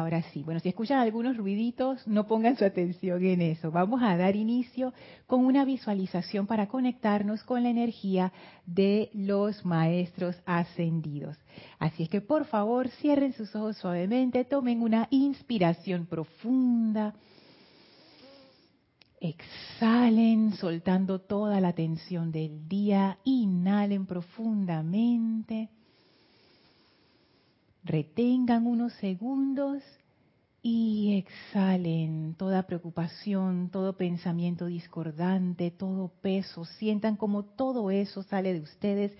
[0.00, 0.42] ahora sí.
[0.42, 3.70] Bueno, si escuchan algunos ruiditos, no pongan su atención en eso.
[3.70, 4.92] Vamos a dar inicio
[5.26, 8.32] con una visualización para conectarnos con la energía
[8.66, 11.36] de los maestros ascendidos.
[11.78, 17.14] Así es que por favor cierren sus ojos suavemente, tomen una inspiración profunda.
[19.20, 23.18] Exhalen soltando toda la tensión del día.
[23.24, 25.68] Inhalen profundamente.
[27.82, 29.82] Retengan unos segundos
[30.62, 36.66] y exhalen toda preocupación, todo pensamiento discordante, todo peso.
[36.66, 39.12] Sientan como todo eso sale de ustedes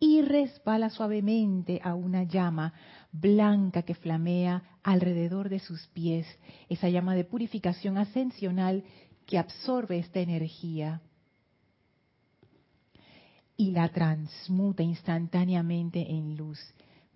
[0.00, 2.72] y resbala suavemente a una llama
[3.12, 6.26] blanca que flamea alrededor de sus pies.
[6.70, 8.82] Esa llama de purificación ascensional
[9.26, 11.02] que absorbe esta energía
[13.58, 16.58] y la transmuta instantáneamente en luz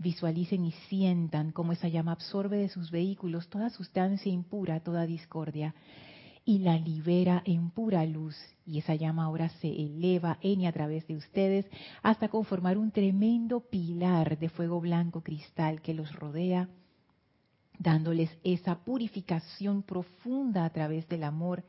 [0.01, 5.75] visualicen y sientan cómo esa llama absorbe de sus vehículos toda sustancia impura, toda discordia,
[6.45, 8.35] y la libera en pura luz.
[8.65, 11.67] Y esa llama ahora se eleva en y a través de ustedes
[12.03, 16.71] hasta conformar un tremendo pilar de fuego blanco cristal que los rodea,
[17.79, 21.63] dándoles esa purificación profunda a través del amor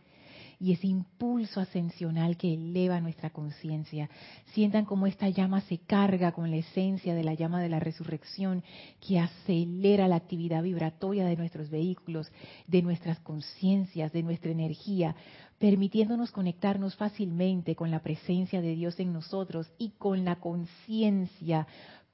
[0.62, 4.12] y ese impulso ascensional que eleva nuestra conciencia.
[4.54, 8.64] Sientan cómo esta llama se carga con la esencia de la llama de la resurrección
[9.06, 12.32] que acelera la actividad vibratoria de nuestros vehículos,
[12.68, 15.16] de nuestras conciencias, de nuestra energía,
[15.58, 21.66] permitiéndonos conectarnos fácilmente con la presencia de Dios en nosotros y con la conciencia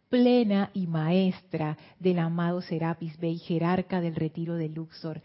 [0.08, 5.22] plena y maestra del amado Serapis Bey, jerarca del retiro de Luxor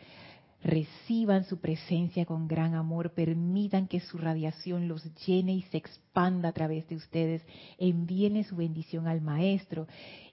[0.62, 6.50] reciban su presencia con gran amor, permitan que su radiación los llene y se expanda
[6.50, 7.42] a través de ustedes,
[7.78, 9.86] envíenle su bendición al Maestro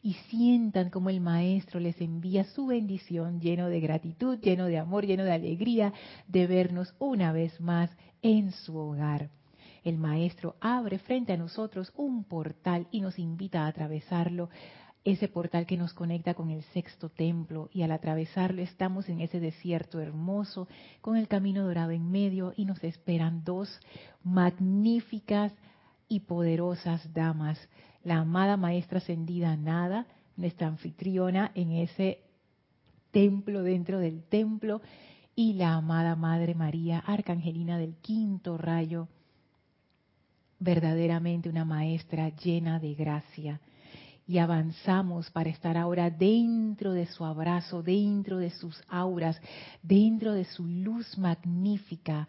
[0.04, 5.06] y sientan como el Maestro les envía su bendición lleno de gratitud, lleno de amor,
[5.06, 5.94] lleno de alegría
[6.28, 7.90] de vernos una vez más
[8.22, 9.30] en su hogar.
[9.84, 14.50] El Maestro abre frente a nosotros un portal y nos invita a atravesarlo
[15.06, 19.40] ese portal que nos conecta con el sexto templo y al atravesarlo estamos en ese
[19.40, 20.68] desierto hermoso
[21.02, 23.80] con el camino dorado en medio y nos esperan dos
[24.24, 25.54] magníficas
[26.08, 27.60] y poderosas damas,
[28.04, 32.24] la amada maestra ascendida Nada, nuestra anfitriona en ese
[33.12, 34.82] templo dentro del templo
[35.36, 39.08] y la amada Madre María, arcangelina del quinto rayo,
[40.60, 43.62] verdaderamente una maestra llena de gracia
[44.30, 49.42] y avanzamos para estar ahora dentro de su abrazo, dentro de sus auras,
[49.82, 52.28] dentro de su luz magnífica,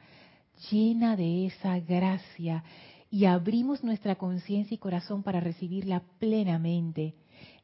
[0.70, 2.64] llena de esa gracia
[3.10, 7.16] y abrimos nuestra conciencia y corazón para recibirla plenamente.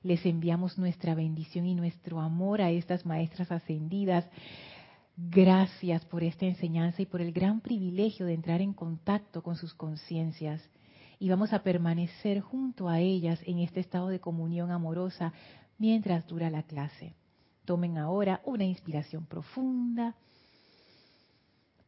[0.02, 4.28] Les enviamos nuestra bendición y nuestro amor a estas maestras ascendidas.
[5.16, 9.72] Gracias por esta enseñanza y por el gran privilegio de entrar en contacto con sus
[9.72, 10.60] conciencias
[11.18, 15.32] y vamos a permanecer junto a ellas en este estado de comunión amorosa
[15.78, 17.14] mientras dura la clase.
[17.64, 20.14] Tomen ahora una inspiración profunda,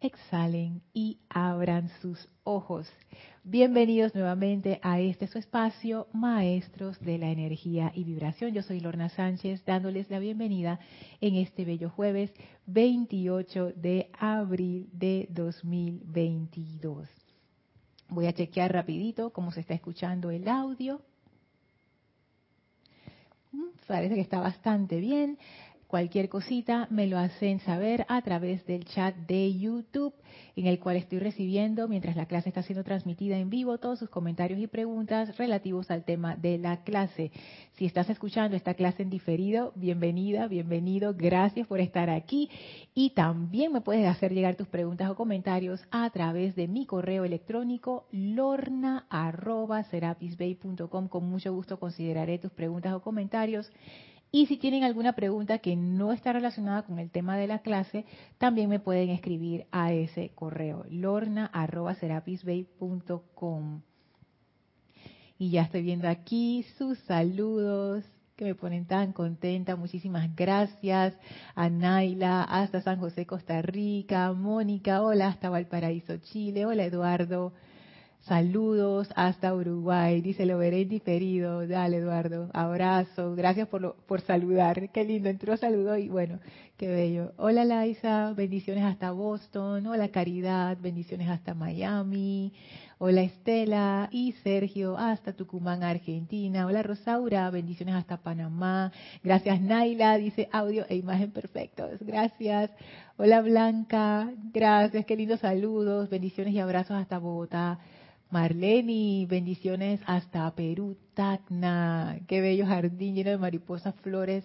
[0.01, 2.89] exhalen y abran sus ojos.
[3.45, 8.53] Bienvenidos nuevamente a este su espacio, Maestros de la Energía y Vibración.
[8.53, 10.81] Yo soy Lorna Sánchez, dándoles la bienvenida
[11.21, 12.33] en este bello jueves
[12.67, 17.09] 28 de abril de 2022.
[18.09, 21.03] Voy a chequear rapidito cómo se está escuchando el audio.
[23.53, 25.39] Mm, parece que está bastante bien.
[25.89, 30.13] Cualquier cosita me lo hacen saber a través del chat de YouTube,
[30.55, 34.11] en el cual estoy recibiendo, mientras la clase está siendo transmitida en vivo, todos sus
[34.11, 37.33] comentarios y preguntas relativos al tema de la clase.
[37.79, 42.51] Si estás escuchando esta clase en diferido, bienvenida, bienvenido, gracias por estar aquí.
[42.93, 47.25] Y también me puedes hacer llegar tus preguntas o comentarios a través de mi correo
[47.25, 51.09] electrónico lorna.serapisbay.com.
[51.09, 53.73] Con mucho gusto consideraré tus preguntas o comentarios
[54.31, 58.05] y si tienen alguna pregunta que no está relacionada con el tema de la clase,
[58.37, 63.81] también me pueden escribir a ese correo, lorna.serapisbay.com.
[65.39, 68.05] Y ya estoy viendo aquí sus saludos
[68.37, 69.75] que me ponen tan contenta.
[69.77, 71.15] Muchísimas gracias
[71.55, 77.55] a Naila, hasta San José, Costa Rica, Mónica, hola, hasta Valparaíso, Chile, hola Eduardo,
[78.21, 81.67] Saludos hasta Uruguay, dice, lo veré en diferido.
[81.67, 84.91] Dale, Eduardo, abrazo, gracias por, por saludar.
[84.91, 86.39] Qué lindo, entró, saludó y bueno,
[86.77, 87.33] qué bello.
[87.39, 89.87] Hola, Laisa, bendiciones hasta Boston.
[89.87, 92.53] Hola, Caridad, bendiciones hasta Miami.
[93.01, 96.67] Hola Estela y Sergio hasta Tucumán, Argentina.
[96.67, 98.91] Hola Rosaura, bendiciones hasta Panamá.
[99.23, 102.01] Gracias Naila, dice audio e imagen perfectos.
[102.01, 102.73] Gracias.
[103.17, 107.79] Hola Blanca, gracias, qué lindos saludos, bendiciones y abrazos hasta Bogotá.
[108.31, 112.19] Marleni, bendiciones hasta Perú, Tacna.
[112.29, 114.45] Qué bello jardín lleno de mariposas, flores.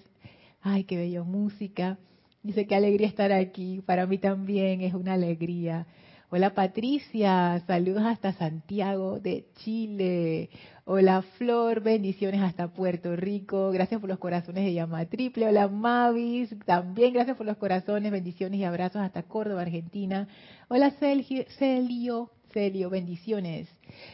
[0.62, 1.98] Ay, qué bello música.
[2.44, 3.82] Dice, qué alegría estar aquí.
[3.86, 5.86] Para mí también es una alegría.
[6.30, 10.50] Hola Patricia, saludos hasta Santiago de Chile.
[10.86, 13.70] Hola Flor, bendiciones hasta Puerto Rico.
[13.72, 15.48] Gracias por los corazones de llama triple.
[15.48, 20.28] Hola Mavis, también gracias por los corazones, bendiciones y abrazos hasta Córdoba, Argentina.
[20.70, 23.68] Hola Celio, Celio, bendiciones.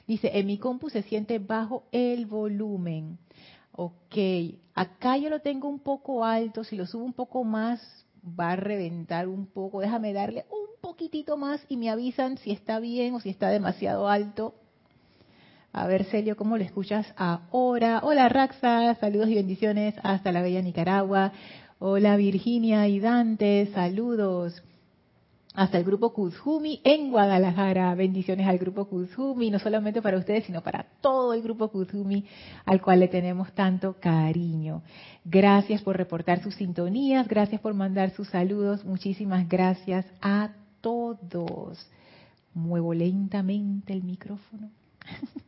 [0.07, 3.19] Dice, en mi compu se siente bajo el volumen.
[3.73, 4.15] Ok,
[4.73, 7.79] acá yo lo tengo un poco alto, si lo subo un poco más
[8.39, 9.81] va a reventar un poco.
[9.81, 14.07] Déjame darle un poquitito más y me avisan si está bien o si está demasiado
[14.07, 14.55] alto.
[15.71, 17.99] A ver, Celio, ¿cómo lo escuchas ahora?
[18.03, 21.31] Hola, Raxa, saludos y bendiciones hasta la bella Nicaragua.
[21.77, 24.63] Hola, Virginia y Dante, saludos
[25.55, 27.93] hasta el grupo Kuzumi en Guadalajara.
[27.95, 32.25] Bendiciones al grupo Kuzumi, no solamente para ustedes, sino para todo el grupo Kuzumi
[32.65, 34.83] al cual le tenemos tanto cariño.
[35.25, 40.51] Gracias por reportar sus sintonías, gracias por mandar sus saludos, muchísimas gracias a
[40.81, 41.87] todos.
[42.53, 44.69] Muevo lentamente el micrófono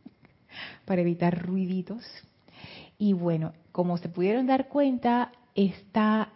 [0.85, 2.03] para evitar ruiditos.
[2.97, 6.29] Y bueno, como se pudieron dar cuenta, está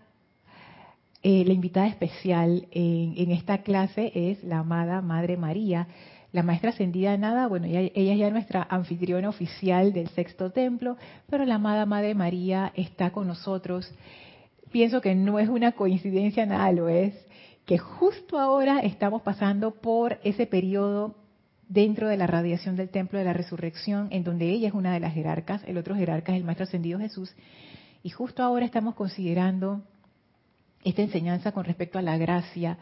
[1.27, 5.87] eh, la invitada especial en, esta clase es la amada Madre María,
[6.31, 10.97] la maestra ascendida nada, bueno, ella, ella, es ya nuestra anfitriona oficial del sexto templo,
[11.27, 13.91] pero la amada Madre María está con nosotros.
[14.71, 17.15] Pienso que no es una coincidencia, nada lo es,
[17.65, 21.15] que justo ahora estamos pasando por ese periodo
[21.67, 24.99] dentro de la radiación del templo de la resurrección, en donde ella es una de
[24.99, 27.35] las jerarcas, el otro jerarca es el Maestro Ascendido Jesús,
[28.03, 29.81] y justo ahora estamos considerando
[30.85, 32.77] esta enseñanza con respecto a la gracia,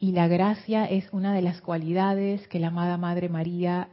[0.00, 3.90] y la gracia es una de las cualidades que la amada Madre María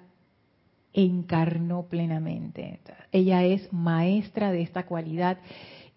[0.94, 2.80] encarnó plenamente.
[3.12, 5.38] Ella es maestra de esta cualidad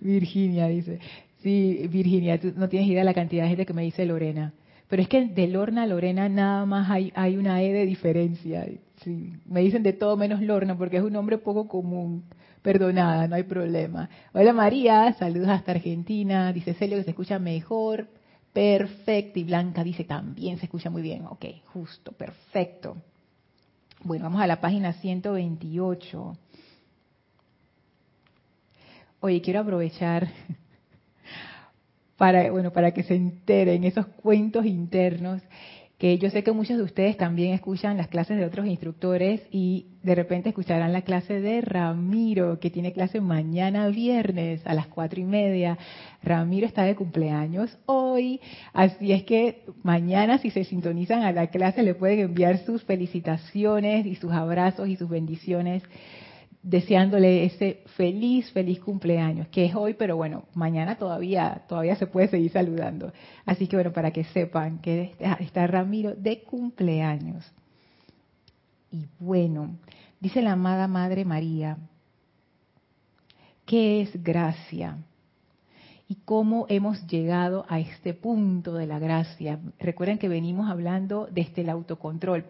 [0.00, 1.00] Virginia dice,
[1.42, 4.52] sí, Virginia, no tienes idea de la cantidad de gente que me dice Lorena.
[4.88, 8.66] Pero es que de Lorna a Lorena nada más hay, hay una E de diferencia.
[9.04, 12.24] Sí, me dicen de todo menos Lorna porque es un nombre poco común.
[12.62, 14.10] Perdonada, no hay problema.
[14.34, 16.52] Hola María, saludos hasta Argentina.
[16.52, 18.08] Dice Celio que se escucha mejor.
[18.52, 19.38] Perfecto.
[19.38, 21.24] Y Blanca dice también se escucha muy bien.
[21.26, 22.98] Ok, justo, perfecto.
[24.02, 26.36] Bueno, vamos a la página 128.
[29.20, 30.28] Oye, quiero aprovechar
[32.18, 35.40] para, bueno, para que se enteren esos cuentos internos
[36.00, 39.88] que yo sé que muchos de ustedes también escuchan las clases de otros instructores y
[40.02, 45.20] de repente escucharán la clase de Ramiro, que tiene clase mañana viernes a las cuatro
[45.20, 45.76] y media.
[46.22, 48.40] Ramiro está de cumpleaños hoy,
[48.72, 54.06] así es que mañana si se sintonizan a la clase le pueden enviar sus felicitaciones
[54.06, 55.82] y sus abrazos y sus bendiciones
[56.62, 62.28] deseándole ese feliz, feliz cumpleaños, que es hoy, pero bueno, mañana todavía, todavía se puede
[62.28, 63.12] seguir saludando.
[63.46, 67.50] Así que bueno, para que sepan que está Ramiro de cumpleaños.
[68.90, 69.76] Y bueno,
[70.20, 71.78] dice la amada Madre María,
[73.64, 74.98] ¿qué es gracia?
[76.10, 79.60] y cómo hemos llegado a este punto de la gracia.
[79.78, 82.46] Recuerden que venimos hablando desde el autocontrol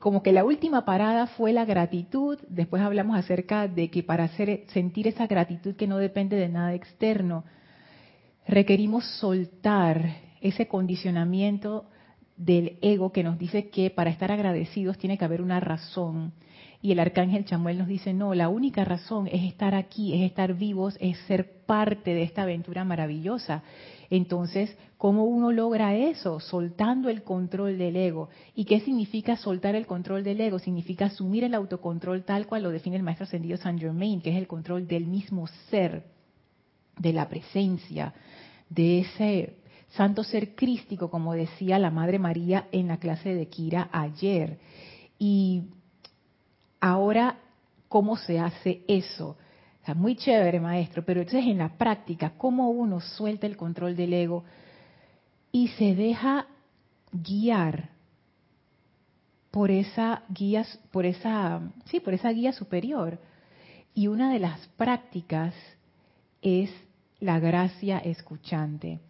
[0.00, 4.64] como que la última parada fue la gratitud, después hablamos acerca de que para hacer,
[4.68, 7.44] sentir esa gratitud que no depende de nada externo,
[8.48, 11.84] requerimos soltar ese condicionamiento
[12.38, 16.32] del ego que nos dice que para estar agradecidos tiene que haber una razón.
[16.80, 20.54] Y el arcángel Chamuel nos dice, no, la única razón es estar aquí, es estar
[20.54, 23.62] vivos, es ser parte de esta aventura maravillosa.
[24.10, 26.40] Entonces, ¿cómo uno logra eso?
[26.40, 28.28] Soltando el control del ego.
[28.56, 30.58] ¿Y qué significa soltar el control del ego?
[30.58, 34.36] Significa asumir el autocontrol tal cual lo define el maestro ascendido Saint Germain, que es
[34.36, 36.02] el control del mismo ser,
[36.98, 38.12] de la presencia,
[38.68, 39.54] de ese
[39.90, 44.58] santo ser crístico, como decía la Madre María en la clase de Kira ayer.
[45.20, 45.62] Y
[46.80, 47.38] ahora,
[47.88, 49.36] ¿cómo se hace eso?
[49.94, 54.44] Muy chévere, maestro, pero entonces en la práctica, ¿cómo uno suelta el control del ego
[55.52, 56.46] y se deja
[57.12, 57.90] guiar
[59.50, 63.18] por esa guía, por esa, sí, por esa guía superior?
[63.94, 65.54] Y una de las prácticas
[66.42, 66.70] es
[67.18, 69.00] la gracia escuchante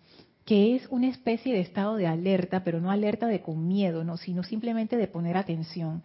[0.50, 4.16] que es una especie de estado de alerta, pero no alerta de con miedo, no,
[4.16, 6.02] sino simplemente de poner atención.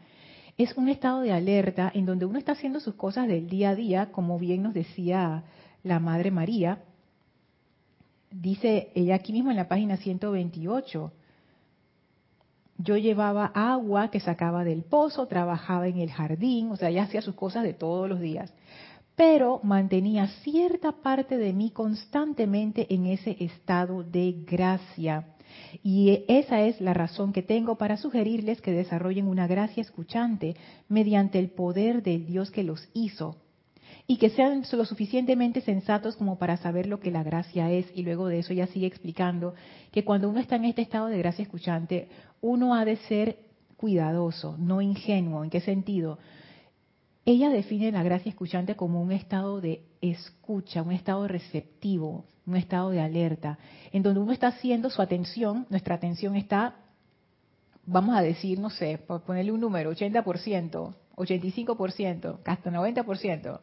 [0.58, 3.76] Es un estado de alerta en donde uno está haciendo sus cosas del día a
[3.76, 5.44] día, como bien nos decía
[5.84, 6.80] la Madre María.
[8.32, 11.12] Dice ella aquí mismo en la página 128,
[12.78, 17.22] yo llevaba agua que sacaba del pozo, trabajaba en el jardín, o sea, ella hacía
[17.22, 18.54] sus cosas de todos los días
[19.16, 25.35] pero mantenía cierta parte de mí constantemente en ese estado de gracia.
[25.84, 30.56] Y esa es la razón que tengo para sugerirles que desarrollen una gracia escuchante
[30.88, 33.38] mediante el poder del Dios que los hizo.
[34.08, 37.88] Y que sean lo suficientemente sensatos como para saber lo que la gracia es.
[37.96, 39.56] Y luego de eso ya sigue explicando
[39.92, 42.08] que cuando uno está en este estado de gracia escuchante,
[42.42, 43.38] uno ha de ser
[43.78, 45.44] cuidadoso, no ingenuo.
[45.44, 46.20] ¿En qué sentido?
[47.26, 52.90] Ella define la gracia escuchante como un estado de escucha, un estado receptivo, un estado
[52.90, 53.58] de alerta,
[53.92, 56.76] en donde uno está haciendo su atención, nuestra atención está,
[57.86, 63.60] vamos a decir, no sé, por ponerle un número, 80%, 85%, hasta 90%,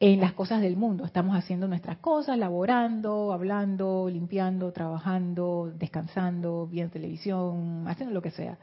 [0.00, 1.04] en las cosas del mundo.
[1.04, 8.58] Estamos haciendo nuestras cosas, laborando, hablando, limpiando, trabajando, descansando, viendo televisión, haciendo lo que sea.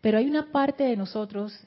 [0.00, 1.66] Pero hay una parte de nosotros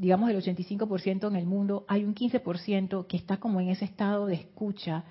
[0.00, 4.24] digamos el 85% en el mundo, hay un 15% que está como en ese estado
[4.24, 5.04] de escucha,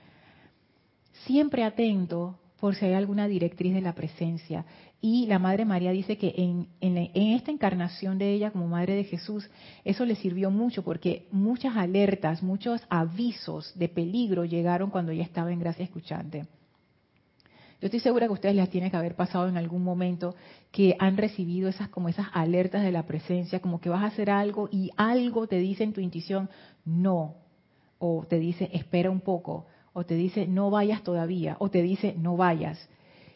[1.26, 4.66] siempre atento por si hay alguna directriz de la presencia.
[5.02, 6.68] Y la Madre María dice que en,
[7.14, 9.50] esta encarnación de ella como Madre de Jesús,
[9.86, 15.54] eso le sirvió mucho porque muchas alertas, muchos avisos de peligro llegaron cuando ella estaba
[15.54, 16.48] en gracia escuchante.
[17.82, 20.36] Yo estoy segura que ustedes las tienen que haber pasado en algún momento
[20.70, 24.30] que han recibido esas como esas alertas de la presencia, como que vas a hacer
[24.30, 26.50] algo y algo te dice en tu intuición
[26.84, 27.36] no,
[27.98, 32.16] o te dice espera un poco, o te dice no vayas todavía, o te dice
[32.18, 32.90] no vayas.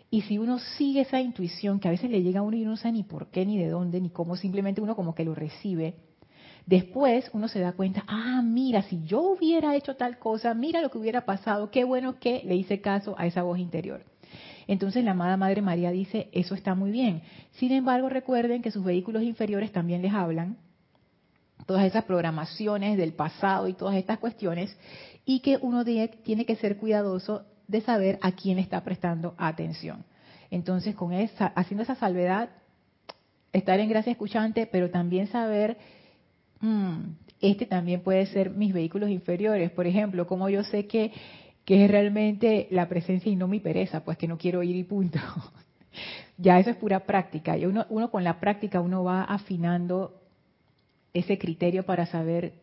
[0.10, 2.78] Y si uno sigue esa intuición, que a veces le llega a uno y no
[2.78, 5.96] sabe ni por qué, ni de dónde, ni cómo, simplemente uno como que lo recibe,
[6.68, 10.92] después uno se da cuenta, ah, mira, si yo hubiera hecho tal cosa, mira lo
[10.92, 14.04] que hubiera pasado, qué bueno que le hice caso a esa voz interior.
[14.68, 17.24] Entonces la amada Madre María dice, eso está muy bien.
[17.54, 20.58] Sin embargo, recuerden que sus vehículos inferiores también les hablan,
[21.66, 24.76] todas esas programaciones del pasado y todas estas cuestiones,
[25.26, 30.06] y que uno tiene que ser cuidadoso de saber a quién está prestando atención.
[30.52, 32.50] Entonces, con esa, haciendo esa salvedad,
[33.54, 35.78] estar en gracia escuchante, pero también saber,
[36.60, 37.02] mm,
[37.42, 39.72] este también puede ser mis vehículos inferiores.
[39.72, 41.12] Por ejemplo, como yo sé que
[41.66, 44.84] que es realmente la presencia y no mi pereza, pues que no quiero ir y
[44.84, 45.20] punto.
[46.38, 47.58] ya eso es pura práctica.
[47.58, 50.23] Y uno, uno con la práctica uno va afinando
[51.14, 52.54] ese criterio para saber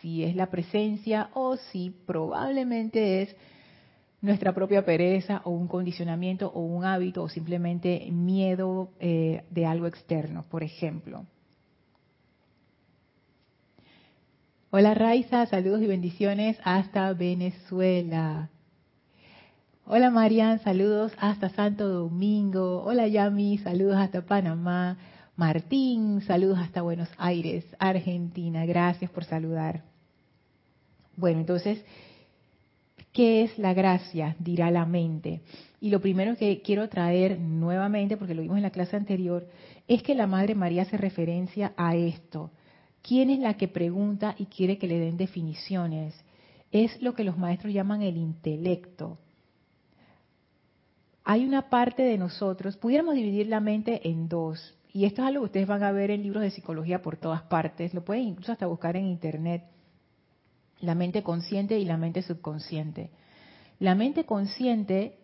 [0.00, 3.36] si es la presencia o si probablemente es
[4.20, 9.86] nuestra propia pereza o un condicionamiento o un hábito o simplemente miedo eh, de algo
[9.86, 11.26] externo, por ejemplo.
[14.70, 18.48] Hola Raiza, saludos y bendiciones hasta Venezuela.
[19.84, 22.82] Hola Marian, saludos hasta Santo Domingo.
[22.82, 24.96] Hola Yami, saludos hasta Panamá.
[25.36, 28.64] Martín, saludos hasta Buenos Aires, Argentina.
[28.66, 29.82] Gracias por saludar.
[31.16, 31.84] Bueno, entonces,
[33.12, 34.36] ¿qué es la gracia?
[34.38, 35.40] Dirá la mente.
[35.80, 39.48] Y lo primero que quiero traer nuevamente, porque lo vimos en la clase anterior,
[39.88, 42.50] es que la Madre María hace referencia a esto
[43.02, 46.14] ¿Quién es la que pregunta y quiere que le den definiciones?
[46.70, 49.18] Es lo que los maestros llaman el intelecto.
[51.24, 55.40] Hay una parte de nosotros, pudiéramos dividir la mente en dos, y esto es algo
[55.40, 58.52] que ustedes van a ver en libros de psicología por todas partes, lo pueden incluso
[58.52, 59.64] hasta buscar en internet,
[60.80, 63.10] la mente consciente y la mente subconsciente.
[63.78, 65.18] La mente consciente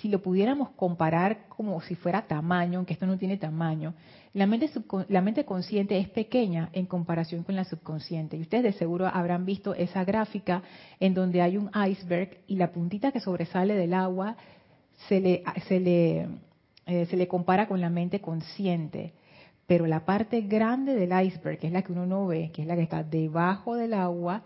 [0.00, 3.94] si lo pudiéramos comparar como si fuera tamaño, aunque esto no tiene tamaño,
[4.32, 4.70] la mente,
[5.08, 8.36] la mente consciente es pequeña en comparación con la subconsciente.
[8.36, 10.62] Y ustedes de seguro habrán visto esa gráfica
[11.00, 14.36] en donde hay un iceberg y la puntita que sobresale del agua
[15.08, 16.28] se le, se le,
[16.86, 19.14] eh, se le compara con la mente consciente.
[19.66, 22.68] Pero la parte grande del iceberg, que es la que uno no ve, que es
[22.68, 24.42] la que está debajo del agua,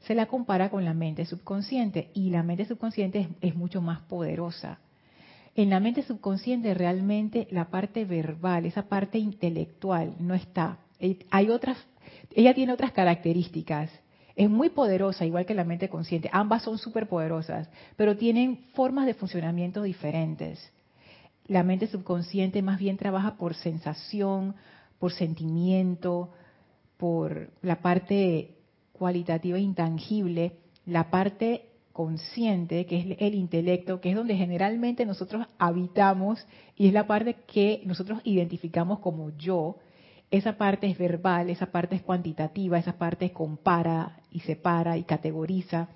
[0.00, 2.10] se la compara con la mente subconsciente.
[2.12, 4.80] Y la mente subconsciente es mucho más poderosa.
[5.56, 10.78] en la mente subconsciente realmente la parte verbal, esa parte intelectual no está.
[11.30, 11.78] Hay otras,
[12.34, 13.90] ella tiene otras características.
[14.34, 16.28] Es muy poderosa, igual que la mente consciente.
[16.32, 20.72] Ambas son súper poderosas, pero tienen formas de funcionamiento diferentes.
[21.46, 24.54] La mente subconsciente más bien trabaja por sensación,
[24.98, 26.30] por sentimiento,
[26.96, 28.54] por la parte
[28.92, 30.56] cualitativa intangible.
[30.86, 36.44] La parte consciente, que es el intelecto, que es donde generalmente nosotros habitamos
[36.76, 39.76] y es la parte que nosotros identificamos como yo,
[40.30, 45.88] esa parte es verbal, esa parte es cuantitativa, esa parte compara y separa y categoriza.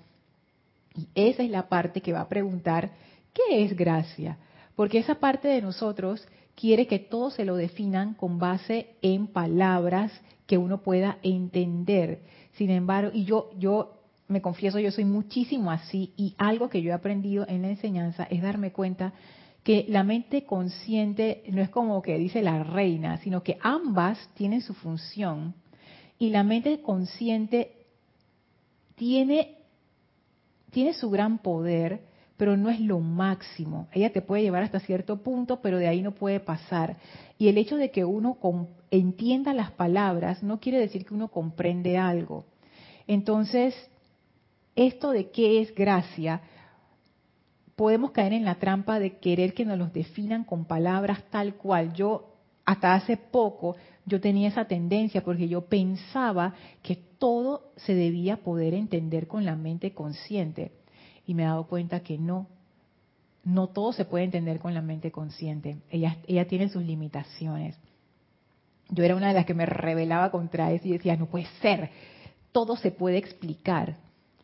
[0.95, 2.91] Y esa es la parte que va a preguntar,
[3.33, 4.37] ¿qué es gracia?
[4.79, 10.09] Porque esa parte de nosotros quiere que todo se lo definan con base en palabras
[10.47, 12.21] que uno pueda entender.
[12.53, 16.91] Sin embargo, y yo, yo me confieso, yo soy muchísimo así y algo que yo
[16.91, 19.11] he aprendido en la enseñanza es darme cuenta
[19.63, 24.61] que la mente consciente no es como que dice la reina, sino que ambas tienen
[24.61, 25.55] su función
[26.17, 27.85] y la mente consciente
[28.95, 29.57] tiene,
[30.71, 32.07] tiene su gran poder,
[32.39, 33.89] pero no es lo máximo.
[33.91, 36.95] Ella te puede llevar hasta cierto punto, pero de ahí no puede pasar.
[37.37, 38.37] Y el hecho de que uno
[38.91, 42.45] entienda las palabras no quiere decir que uno comprende algo.
[43.07, 43.75] Entonces,
[44.77, 46.39] esto de qué es gracia,
[47.75, 51.91] podemos caer en la trampa de querer que nos los definan con palabras tal cual.
[51.91, 56.53] Yo, hasta hace poco, yo tenía esa tendencia porque yo pensaba
[56.83, 60.71] que todo se debía poder entender con la mente consciente.
[61.29, 62.47] Y me he dado cuenta que no,
[63.43, 65.77] no todo se puede entender con la mente consciente.
[65.91, 67.77] Ella, ella tiene sus limitaciones.
[68.89, 71.91] Yo era una de las que me rebelaba contra eso y decía, no puede ser,
[72.51, 73.97] todo se puede explicar.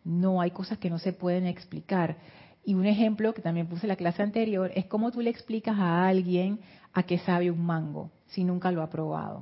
[0.04, 2.18] No, hay cosas que no se pueden explicar.
[2.64, 5.80] Y un ejemplo que también puse en la clase anterior es cómo tú le explicas
[5.80, 6.60] a alguien
[6.94, 9.42] a qué sabe un mango si nunca lo ha probado.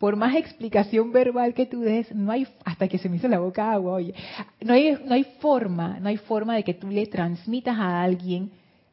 [0.00, 3.38] Por más explicación verbal que tú des, no hay, hasta que se me hizo la
[3.38, 4.14] boca agua, oye,
[4.62, 8.50] no hay, no hay forma, no hay forma de que tú le transmitas a alguien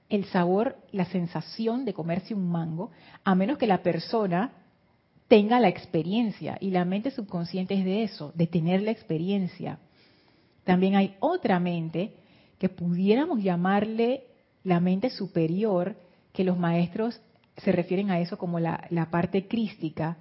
[0.10, 2.91] el sabor, la sensación de comerse un mango,
[3.24, 4.52] a menos que la persona
[5.30, 6.58] tenga la experiencia.
[6.60, 9.80] Y la mente subconsciente es de eso, de tener la experiencia.
[10.65, 12.15] También hay otra mente
[12.60, 14.26] que pudiéramos llamarle
[14.65, 15.96] la mente superior,
[16.34, 17.22] que los maestros
[17.56, 20.17] se refieren a eso como la, parte crística,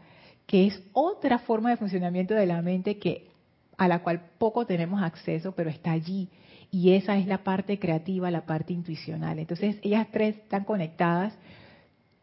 [0.47, 3.29] que es otra forma de funcionamiento de la mente que
[3.77, 6.29] a la cual poco tenemos acceso, pero está allí.
[6.71, 9.39] Y esa es la parte creativa, la parte intuicional.
[9.39, 11.35] Entonces, ellas tres están conectadas.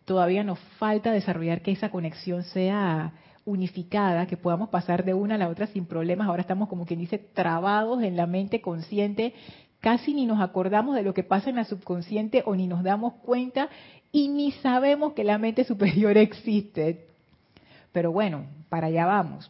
[0.05, 3.13] Todavía nos falta desarrollar que esa conexión sea
[3.45, 6.27] unificada, que podamos pasar de una a la otra sin problemas.
[6.27, 9.33] Ahora estamos como quien dice trabados en la mente consciente,
[9.79, 13.13] casi ni nos acordamos de lo que pasa en la subconsciente o ni nos damos
[13.15, 13.69] cuenta
[14.11, 17.12] y ni sabemos que la mente superior existe.
[17.93, 19.49] Pero bueno, para allá vamos.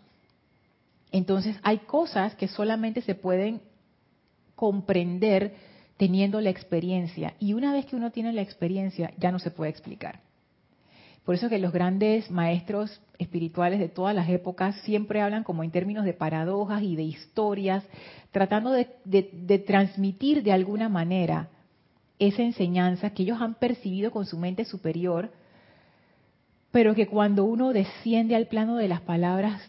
[1.12, 3.62] Entonces hay cosas que solamente se pueden
[4.56, 5.56] comprender
[5.98, 9.72] teniendo la experiencia y una vez que uno tiene la experiencia ya no se puede
[9.72, 10.22] explicar.
[11.26, 15.72] Por eso que los grandes maestros espirituales de todas las épocas siempre hablan como en
[15.72, 17.84] términos de paradojas y de historias,
[18.32, 21.50] tratando de, transmitir de alguna manera
[22.20, 25.32] esa enseñanza que ellos han percibido con su mente superior,
[26.74, 29.62] pero que cuando uno desciende al plano de las palabras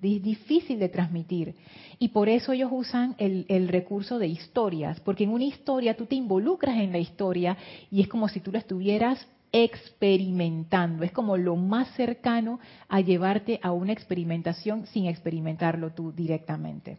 [0.00, 1.56] es difícil de transmitir.
[1.98, 6.14] Y por eso ellos usan el, recurso de historias, porque en una historia tú te
[6.14, 7.56] involucras en la historia
[7.90, 11.02] y es como si tú la estuvieras experimentando.
[11.02, 16.98] Es como lo más cercano a llevarte a una experimentación sin experimentarlo tú directamente.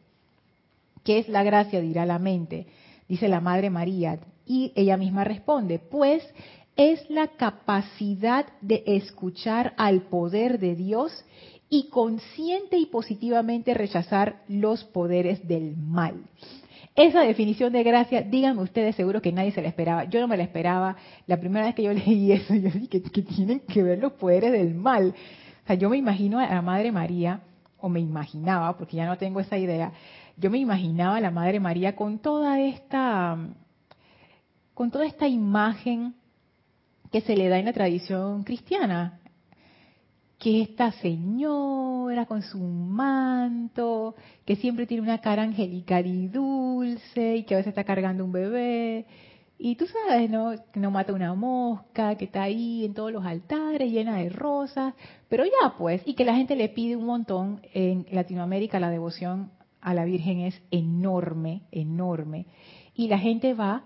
[1.05, 1.79] ¿Qué es la gracia?
[1.79, 2.67] dirá la mente.
[3.07, 4.19] Dice la Madre María.
[4.45, 6.23] Y ella misma responde, pues
[6.79, 11.11] es la capacidad de escuchar al poder de Dios
[11.69, 16.23] y consciente y positivamente rechazar los poderes del mal.
[16.95, 20.05] Esa definición de gracia, díganme ustedes, seguro que nadie se la esperaba.
[20.05, 20.95] Yo no me la esperaba.
[21.27, 24.53] La primera vez que yo leí eso, yo dije que, tienen que ver los poderes
[24.53, 25.13] del mal.
[25.63, 27.41] O sea, yo me imagino a la Madre María,
[27.81, 29.91] o me imaginaba, porque ya no tengo esa idea,
[30.37, 33.37] yo me imaginaba a la Madre María con toda esta,
[34.73, 36.15] con toda esta imagen
[37.11, 39.19] que se le da en la tradición cristiana,
[40.37, 47.43] que esta señora con su manto, que siempre tiene una cara angelical y dulce, y
[47.43, 49.05] que a veces está cargando un bebé,
[49.61, 50.53] y tú sabes, ¿no?
[50.71, 54.93] Que no mata una mosca, que está ahí en todos los altares llena de rosas,
[55.27, 57.59] pero ya pues, y que la gente le pide un montón.
[57.73, 62.45] En Latinoamérica la devoción a la Virgen es enorme, enorme.
[62.95, 63.83] Y la gente va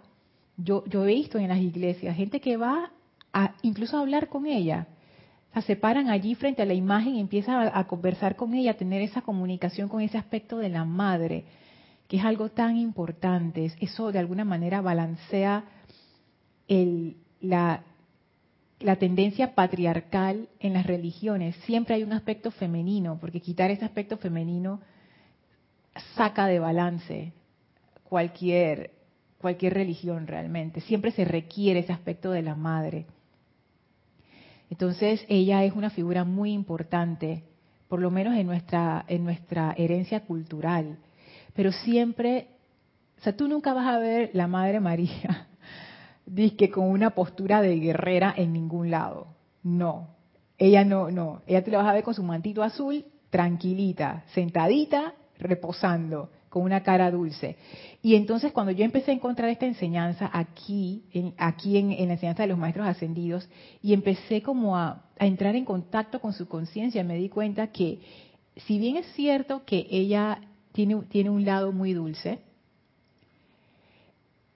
[0.58, 2.92] Yo, yo he visto en las iglesias gente que va
[3.34, 4.88] a incluso a hablar con ella.
[5.56, 8.78] O se paran allí frente a la imagen y empiezan a, conversar con ella, a
[8.78, 11.46] tener esa comunicación con ese aspecto de la madre,
[12.08, 13.72] que es algo tan importante.
[13.80, 15.66] Eso de alguna manera balancea
[16.68, 17.84] el, la,
[18.80, 21.56] la tendencia patriarcal en las religiones.
[21.66, 24.82] Siempre hay un aspecto femenino, porque quitar ese aspecto femenino
[26.16, 27.34] saca de balance
[28.04, 28.92] cualquier,
[29.40, 30.82] cualquier religión realmente.
[30.82, 33.06] Siempre se requiere ese aspecto de la madre.
[34.70, 37.44] Entonces ella es una figura muy importante,
[37.88, 40.98] por lo menos en nuestra, en nuestra herencia cultural.
[41.54, 42.48] Pero siempre,
[43.20, 45.48] o sea, tú nunca vas a ver la Madre María,
[46.58, 49.28] que con una postura de guerrera en ningún lado.
[49.62, 50.10] No,
[50.58, 51.42] ella no, no.
[51.46, 56.84] Ella te la vas a ver con su mantito azul, tranquilita, sentadita, reposando, con una
[56.84, 57.56] cara dulce.
[58.04, 62.44] Y entonces cuando yo empecé a encontrar esta enseñanza aquí, en, aquí en, la enseñanza
[62.44, 63.50] de los maestros ascendidos,
[63.82, 68.02] y empecé como a, entrar en contacto con su conciencia, me di cuenta que
[68.68, 70.42] si bien es cierto que ella
[70.74, 72.38] tiene, tiene un lado muy dulce,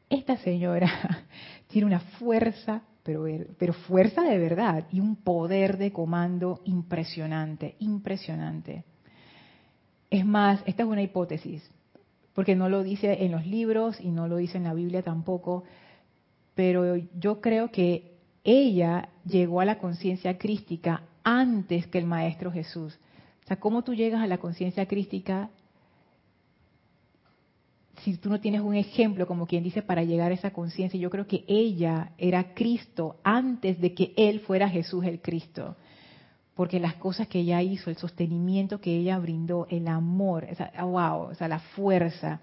[0.07, 1.25] esta señora
[1.67, 3.25] tiene una fuerza, pero,
[3.57, 8.83] pero fuerza de verdad, y un poder de comando impresionante, impresionante.
[10.11, 11.67] Es más, esta es una hipótesis,
[12.37, 15.63] porque no lo dice en los libros y no lo dice en la Biblia tampoco,
[16.53, 18.11] pero yo creo que
[18.43, 22.99] ella llegó a la conciencia crística antes que el Maestro Jesús.
[23.43, 25.49] O sea, ¿cómo tú llegas a la conciencia crística
[28.03, 30.99] si tú no tienes un ejemplo, como quien dice, para llegar a esa conciencia?
[30.99, 35.75] Yo creo que ella era Cristo antes de que Él fuera Jesús el Cristo
[36.57, 40.47] porque las cosas que ella hizo, el sostenimiento que ella brindó, el amor,
[40.81, 42.41] wow, o sea, la fuerza,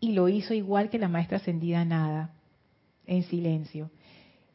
[0.00, 2.34] y lo hizo igual que la maestra ascendida nada,
[3.06, 3.92] en silencio.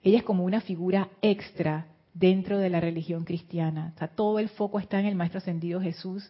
[0.03, 3.93] Ella es como una figura extra dentro de la religión cristiana.
[3.95, 6.29] O sea, todo el foco está en el maestro ascendido Jesús,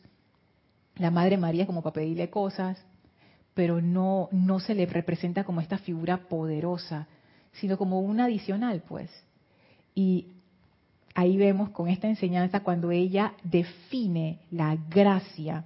[0.98, 2.78] la Madre María como para pedirle cosas,
[3.56, 7.08] pero no, no se le representa como esta figura poderosa,
[7.54, 9.10] sino como una adicional, pues.
[9.96, 10.28] Y
[11.20, 15.66] ahí vemos con esta enseñanza cuando ella define la gracia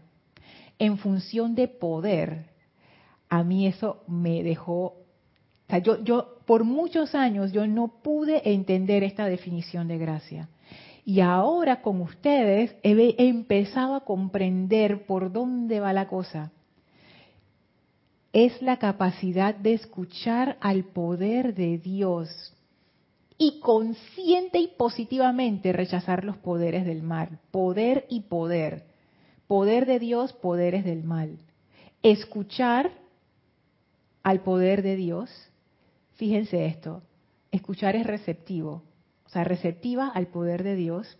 [0.79, 2.47] en función de poder,
[3.29, 4.95] a mí eso me dejó,
[5.83, 10.49] yo, yo por muchos años yo no pude entender esta definición de gracia.
[11.05, 16.51] Y ahora con ustedes he empezado a comprender por dónde va la cosa.
[18.31, 22.53] Es la capacidad de escuchar al poder de Dios
[23.37, 27.39] y consciente y positivamente rechazar los poderes del mal.
[27.51, 28.85] Poder y poder.
[29.47, 31.37] Poder de Dios, poderes del mal.
[32.01, 32.91] Escuchar
[34.23, 35.29] al poder de Dios.
[36.15, 37.01] Fíjense esto.
[37.51, 38.83] Escuchar es receptivo.
[39.25, 41.17] O sea, receptiva al poder de Dios.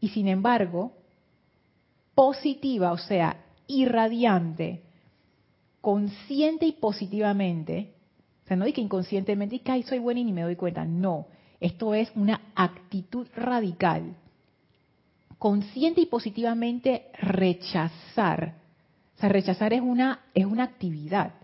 [0.00, 0.92] Y sin embargo,
[2.14, 4.82] positiva, o sea, irradiante,
[5.80, 7.95] consciente y positivamente
[8.46, 10.84] o sea, no di que inconscientemente, y que soy buena y ni me doy cuenta.
[10.84, 11.26] No,
[11.58, 14.14] esto es una actitud radical.
[15.36, 18.54] Consciente y positivamente rechazar.
[19.16, 21.34] O sea, rechazar es una, es una actividad.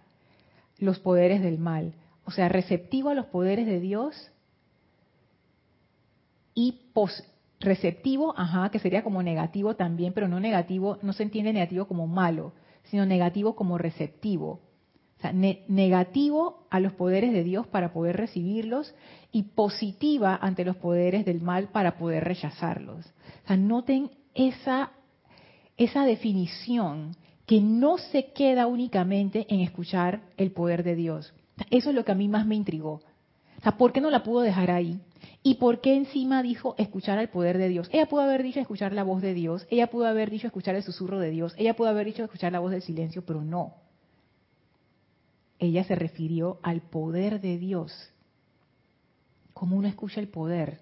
[0.79, 1.93] Los poderes del mal.
[2.25, 4.31] O sea, receptivo a los poderes de Dios
[6.55, 6.83] y
[7.59, 12.07] receptivo, ajá, que sería como negativo también, pero no negativo, no se entiende negativo como
[12.07, 12.53] malo,
[12.85, 14.61] sino negativo como receptivo
[15.31, 18.95] negativo a los poderes de Dios para poder recibirlos
[19.31, 23.07] y positiva ante los poderes del mal para poder rechazarlos.
[23.45, 24.91] O sea, noten esa,
[25.77, 31.33] esa definición que no se queda únicamente en escuchar el poder de Dios.
[31.71, 33.03] Eso es lo que a mí más me intrigó.
[33.59, 34.99] O sea, ¿por qué no la pudo dejar ahí?
[35.45, 37.89] ¿Y por qué encima dijo escuchar al poder de Dios?
[37.93, 40.83] Ella pudo haber dicho escuchar la voz de Dios, ella pudo haber dicho escuchar el
[40.83, 43.75] susurro de Dios, ella pudo haber dicho escuchar la voz del silencio, pero no
[45.63, 47.93] ella se refirió al poder de Dios.
[49.55, 50.81] ¿Cómo uno escucha el poder?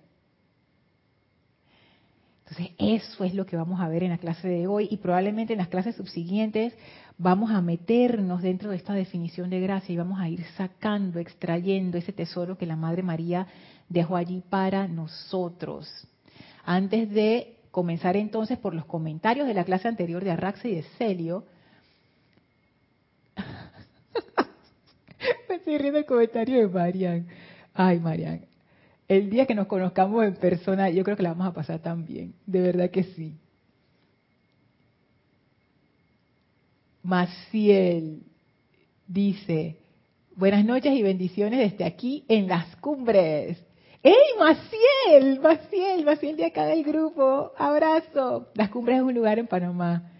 [2.40, 5.52] Entonces, eso es lo que vamos a ver en la clase de hoy y probablemente
[5.52, 6.72] en las clases subsiguientes
[7.18, 11.98] vamos a meternos dentro de esta definición de gracia y vamos a ir sacando, extrayendo
[11.98, 13.46] ese tesoro que la Madre María
[13.90, 15.88] dejó allí para nosotros.
[16.64, 20.82] Antes de comenzar entonces por los comentarios de la clase anterior de Arraxa y de
[20.96, 21.44] Celio,
[25.20, 27.26] Me estoy riendo el comentario de Marian.
[27.74, 28.46] Ay, Marian.
[29.08, 32.04] El día que nos conozcamos en persona, yo creo que la vamos a pasar tan
[32.04, 32.34] bien.
[32.46, 33.36] De verdad que sí.
[37.02, 38.22] Maciel
[39.06, 39.80] dice,
[40.40, 43.58] Buenas noches y bendiciones desde aquí en las cumbres.
[44.02, 45.38] ¡Ey, Maciel!
[45.40, 47.52] Maciel, Maciel de acá del grupo.
[47.58, 48.48] Abrazo.
[48.54, 50.10] Las cumbres es un lugar en Panamá.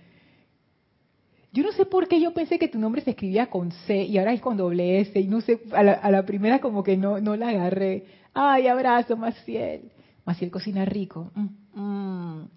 [1.53, 4.19] Yo no sé por qué yo pensé que tu nombre se escribía con C y
[4.19, 7.35] ahora es con doble S y no sé, a la, primera como que no, no
[7.35, 8.05] la agarré.
[8.33, 9.91] Ay, abrazo, Maciel.
[10.25, 11.33] Maciel cocina rico.
[11.35, 12.49] Mm, mm.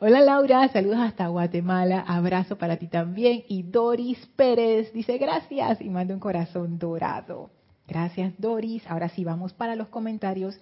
[0.00, 3.42] Hola Laura, saludos hasta Guatemala, abrazo para ti también.
[3.48, 7.50] Y Doris Pérez dice gracias y manda un corazón dorado.
[7.86, 8.82] Gracias Doris.
[8.86, 10.58] Ahora sí vamos para los comentarios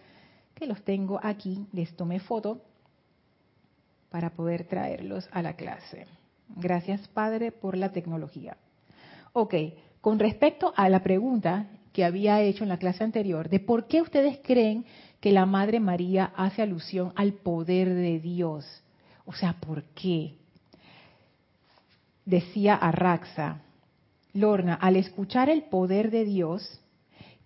[0.55, 1.67] que los tengo aquí.
[1.73, 2.63] Les tomé foto
[4.11, 6.07] para poder traerlos a la clase.
[6.55, 8.57] Gracias Padre por la tecnología.
[9.33, 9.55] Ok,
[10.01, 14.03] con respecto a la pregunta que había hecho en la clase anterior de por qué
[14.03, 14.85] ustedes creen
[15.21, 18.65] que la Madre María hace alusión al poder de Dios.
[19.25, 20.35] O sea, ¿por qué?
[22.25, 23.63] Decía Arraxa,
[24.33, 26.81] Lorna, al escuchar el poder de Dios,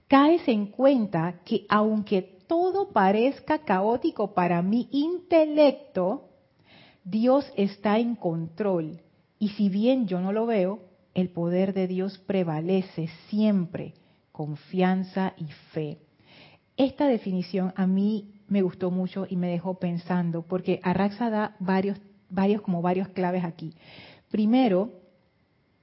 [0.08, 6.29] caes en cuenta que aunque todo parezca caótico para mi intelecto,
[7.04, 9.00] Dios está en control.
[9.38, 10.80] Y si bien yo no lo veo,
[11.14, 13.94] el poder de Dios prevalece siempre,
[14.32, 15.98] confianza y fe.
[16.76, 21.98] Esta definición a mí me gustó mucho y me dejó pensando, porque Arraxa da varios,
[22.28, 23.74] varios, como varios claves aquí.
[24.30, 24.90] Primero,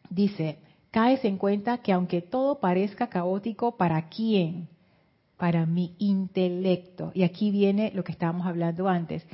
[0.10, 0.60] dice,
[0.92, 4.68] caes en cuenta que aunque todo parezca caótico, ¿para quién?
[5.38, 7.12] Para mi intelecto.
[7.14, 9.26] Y aquí viene lo que estábamos hablando antes.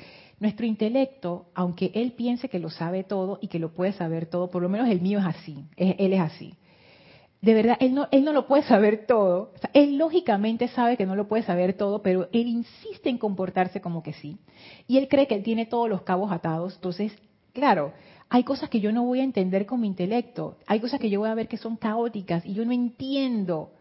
[0.44, 4.52] Nuestro intelecto, aunque él piense que lo sabe todo y que lo puede saber todo,
[4.52, 6.58] por lo menos el mío es así, él es así.
[7.42, 9.54] De verdad, él no, él no lo puede saber todo.
[9.72, 14.04] él lógicamente sabe que no lo puede saber todo, pero él insiste en comportarse como
[14.04, 14.38] que sí.
[14.86, 16.76] Y él cree que él tiene todos los cabos atados.
[16.76, 17.14] Entonces,
[17.54, 17.94] claro,
[18.28, 20.58] hay cosas que yo no voy a entender con mi intelecto.
[20.68, 23.72] Hay cosas que yo voy a ver que son caóticas y yo no entiendo.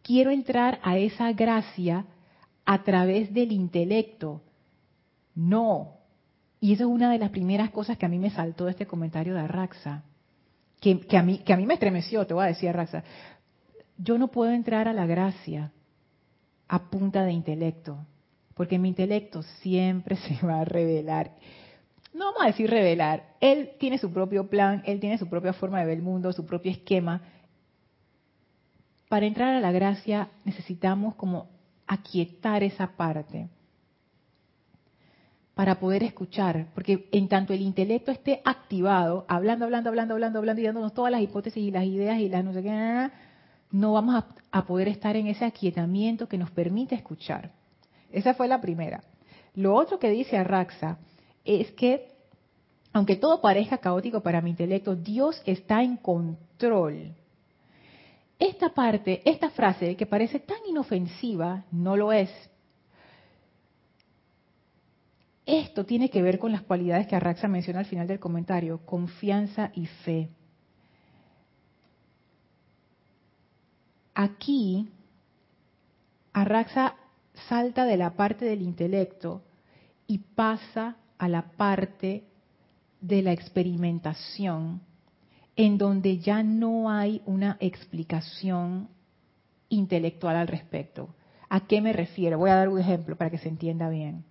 [0.00, 2.06] Quiero entrar a esa gracia
[2.64, 4.40] a través del intelecto
[5.34, 5.98] no.
[6.60, 9.34] Y eso es una de las primeras cosas que a mí me saltó este comentario
[9.34, 10.02] de Arraxa,
[10.80, 13.04] que, a mí, que a mí me estremeció, te voy a decir Arraxa.
[13.98, 15.72] Yo no puedo entrar a la gracia
[16.68, 17.98] a punta de intelecto,
[18.54, 21.32] porque mi intelecto siempre se va a revelar.
[22.12, 25.80] No vamos a decir revelar, él tiene su propio plan, él tiene su propia forma
[25.80, 27.22] de ver el mundo, su propio esquema.
[29.08, 31.48] Para entrar a la gracia necesitamos como
[31.86, 33.48] aquietar esa parte
[35.54, 40.60] para poder escuchar, porque en tanto el intelecto esté activado, hablando, hablando, hablando, hablando, hablando
[40.60, 43.10] y dándonos todas las hipótesis y las ideas y las no sé qué,
[43.70, 47.50] no vamos a, poder estar en ese aquietamiento que nos permite escuchar.
[48.12, 49.02] Esa fue la primera.
[49.54, 50.98] Lo otro que dice Arraxa
[51.44, 52.08] es que,
[52.92, 57.14] aunque todo parezca caótico para mi intelecto, Dios está en control.
[58.38, 62.30] Esta parte, esta frase que parece tan inofensiva, no lo es
[65.46, 69.70] esto tiene que ver con las cualidades que Arraxa menciona al final del comentario, confianza
[69.74, 70.30] y fe.
[74.14, 74.88] Aquí,
[76.32, 76.94] Arraxa
[77.48, 79.42] salta de la parte del intelecto
[80.06, 82.24] y pasa a la parte
[83.00, 84.80] de la experimentación,
[85.56, 88.88] en donde ya no hay una explicación
[89.68, 91.14] intelectual al respecto.
[91.50, 92.38] ¿A qué me refiero?
[92.38, 94.24] Voy a dar un ejemplo para que se entienda bien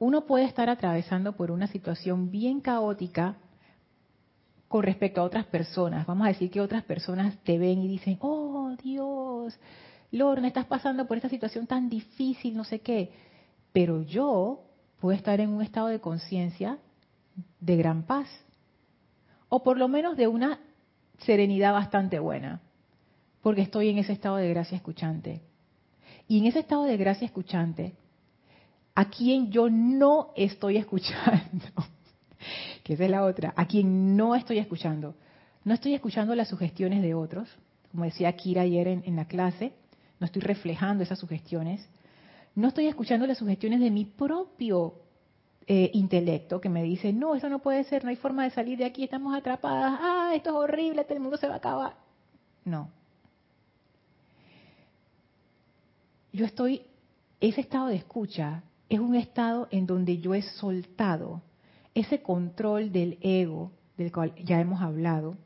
[0.00, 3.36] uno puede estar atravesando por una situación bien caótica
[4.66, 6.06] con respecto a otras personas.
[6.06, 9.58] Vamos a decir que otras personas te ven y dicen, oh Dios,
[10.10, 13.12] Lorna, estás pasando por esta situación tan difícil, no sé qué.
[13.72, 14.62] Pero yo
[15.00, 16.78] puedo estar en un estado de conciencia
[17.60, 18.26] de gran paz.
[19.50, 20.60] O por lo menos de una
[21.18, 22.62] serenidad bastante buena.
[23.42, 25.42] Porque estoy en ese estado de gracia escuchante.
[26.26, 27.96] Y en ese estado de gracia escuchante,
[28.94, 31.66] a quien yo no estoy escuchando,
[32.84, 35.14] que es la otra, a quien no estoy escuchando.
[35.64, 37.48] No estoy escuchando las sugestiones de otros,
[37.90, 39.72] como decía Kira ayer en, la clase,
[40.18, 41.86] no estoy reflejando esas sugestiones.
[42.54, 44.94] No estoy escuchando las sugestiones de mi propio
[45.66, 48.78] eh, intelecto que me dice, no, eso no puede ser, no hay forma de salir
[48.78, 51.94] de aquí, estamos atrapadas, ah, esto es horrible, el mundo se va a acabar.
[52.64, 52.90] No.
[56.32, 56.82] Yo estoy,
[57.40, 61.40] ese estado de escucha es un estado en donde yo he soltado
[61.94, 65.36] ese control del ego del cual ya hemos hablado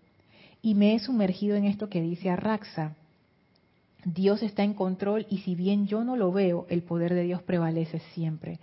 [0.62, 2.96] y me he sumergido en esto que dice Arraxa.
[4.06, 7.42] Dios está en control y si bien yo no lo veo, el poder de Dios
[7.42, 8.60] prevalece siempre.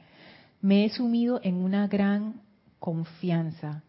[0.62, 2.42] Me he sumido en una gran
[2.80, 3.84] confianza.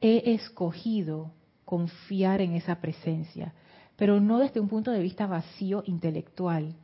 [0.00, 1.32] He escogido
[1.66, 3.52] confiar en esa presencia,
[3.96, 6.74] pero no desde un punto de vista vacío intelectual,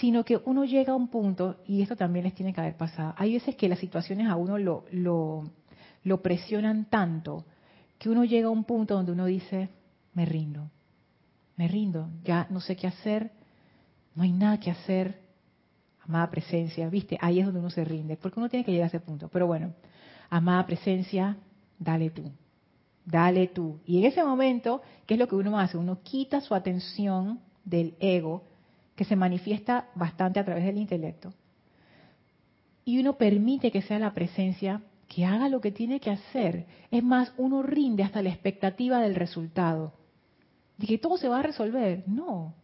[0.00, 3.14] sino que uno llega a un punto, y esto también les tiene que haber pasado,
[3.16, 7.44] hay veces que las situaciones a uno lo, presionan tanto
[7.98, 9.68] que uno llega a un punto donde uno dice,
[10.14, 10.68] me rindo,
[11.56, 13.30] me rindo, ya no sé qué hacer,
[14.14, 15.20] no hay nada que hacer,
[16.00, 18.88] amada presencia, viste, ahí es donde uno se rinde, porque uno tiene que llegar a
[18.88, 19.72] ese punto, pero bueno,
[20.28, 21.36] amada presencia,
[21.78, 22.32] dale tú,
[23.04, 23.78] dale tú.
[23.86, 25.78] Y en ese momento, ¿qué es lo que uno hace?
[25.78, 28.42] Uno quita su atención del ego,
[28.94, 31.32] que se manifiesta bastante a través del intelecto,
[32.84, 36.66] y uno permite que sea la presencia que haga lo que tiene que hacer.
[36.90, 39.94] Es más, uno rinde hasta la expectativa del resultado.
[40.76, 42.04] De que todo se va a resolver.
[42.06, 42.54] No.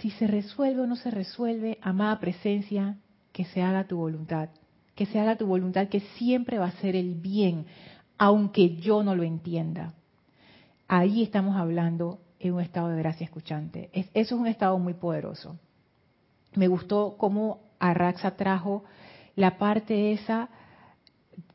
[0.00, 2.96] Si se resuelve o no se resuelve, amada presencia,
[3.32, 4.50] que se haga tu voluntad.
[4.94, 7.66] Que se haga tu voluntad, que siempre va a ser el bien,
[8.18, 9.94] aunque yo no lo entienda.
[10.86, 13.90] Ahí estamos hablando un estado de gracia escuchante.
[13.92, 15.56] eso es un estado muy poderoso.
[16.54, 18.84] Me gustó cómo Arraxa trajo
[19.36, 20.48] la parte esa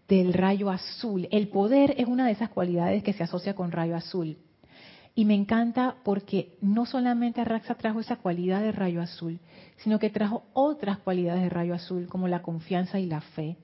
[0.07, 1.27] del rayo azul.
[1.31, 4.37] El poder es una de esas cualidades que se asocia con rayo azul.
[5.15, 9.39] Y me encanta porque no solamente Arraxa trajo esa cualidad de rayo azul,
[9.77, 13.57] sino que trajo otras cualidades de rayo azul como la confianza y la fe,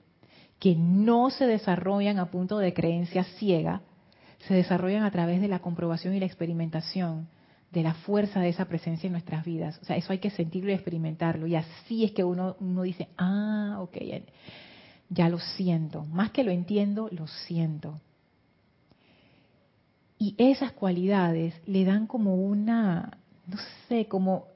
[0.58, 3.82] que no se desarrollan a punto de creencia ciega,
[4.46, 7.28] se desarrollan a través de la comprobación y la experimentación
[7.72, 9.78] de la fuerza de esa presencia en nuestras vidas.
[9.82, 11.46] O sea, eso hay que sentirlo y experimentarlo.
[11.46, 13.96] Y así es que uno, dice, ah, ok,
[15.10, 16.04] ya lo siento.
[16.04, 18.00] Más que lo entiendo, lo siento.
[20.18, 24.46] Y esas cualidades le dan como una, no sé, como,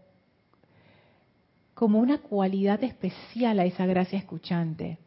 [1.74, 4.98] como una cualidad especial a esa gracia escuchante.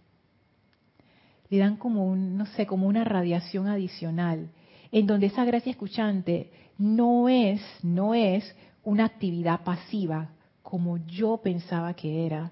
[1.50, 4.50] Le dan como un, no sé, como una radiación adicional,
[4.94, 10.30] en donde esa gracia escuchante no es, no es una actividad pasiva,
[10.62, 12.52] como yo pensaba que era,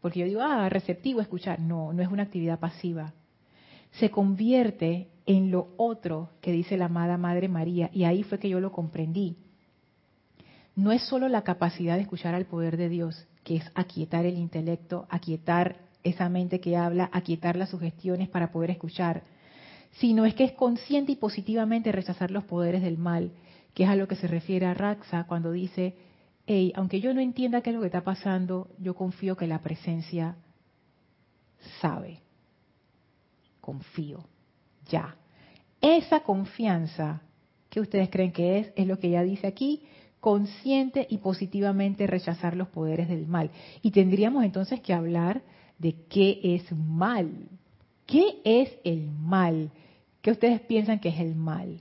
[0.00, 1.60] porque yo digo, ah, receptivo, escuchar.
[1.60, 3.14] No, no es una actividad pasiva.
[3.92, 7.90] Se convierte en lo otro que dice la amada Madre María.
[7.92, 9.36] Y ahí fue que yo lo comprendí.
[10.76, 14.38] No es solo la capacidad de escuchar al poder de Dios, que es aquietar el
[14.38, 19.24] intelecto, aquietar esa mente que habla, aquietar las sugestiones para poder escuchar,
[20.00, 23.32] sino es que es consciente y positivamente rechazar los poderes del mal,
[23.74, 25.94] que es a lo que se refiere a Raxa cuando dice,
[26.74, 30.36] aunque yo no entienda qué es lo que está pasando, yo confío que la presencia
[31.80, 32.20] sabe.
[33.60, 34.24] Confío.
[34.88, 35.16] Ya.
[35.80, 37.20] Esa confianza
[37.68, 39.82] que ustedes creen que es, es lo que ella dice aquí,
[40.20, 43.50] consciente y positivamente rechazar los poderes del mal.
[43.82, 45.42] Y tendríamos entonces que hablar
[45.78, 47.48] de qué es mal.
[48.06, 49.70] ¿Qué es el mal?
[50.28, 51.80] ¿Qué ustedes piensan que es el mal?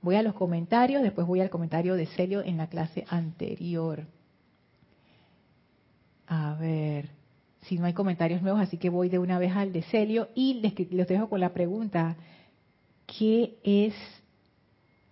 [0.00, 4.06] Voy a los comentarios, después voy al comentario de Celio en la clase anterior.
[6.26, 7.10] A ver,
[7.64, 10.54] si no hay comentarios nuevos, así que voy de una vez al de Celio y
[10.54, 12.16] les, les dejo con la pregunta,
[13.04, 13.92] ¿qué es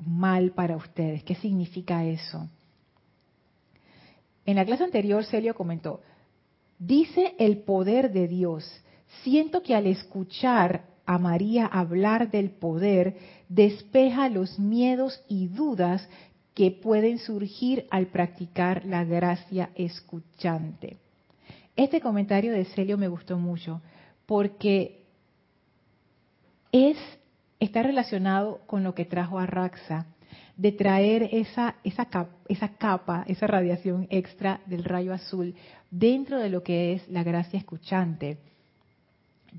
[0.03, 1.23] mal para ustedes?
[1.25, 2.49] ¿Qué significa eso?
[4.47, 6.01] En la clase anterior, Celio comentó,
[6.79, 8.65] dice el poder de Dios,
[9.23, 13.17] siento que al escuchar a María hablar del poder,
[13.49, 16.07] despeja los miedos y dudas
[16.53, 20.99] que pueden surgir al practicar la gracia escuchante.
[21.77, 23.81] Este comentario de Celio me gustó mucho
[24.27, 25.01] porque
[26.73, 26.99] es
[27.59, 30.05] está relacionado con lo que trajo a Raxa
[30.59, 32.07] de traer esa, esa,
[32.49, 35.55] esa capa, esa radiación extra del rayo azul
[35.91, 38.37] dentro de lo que es la gracia escuchante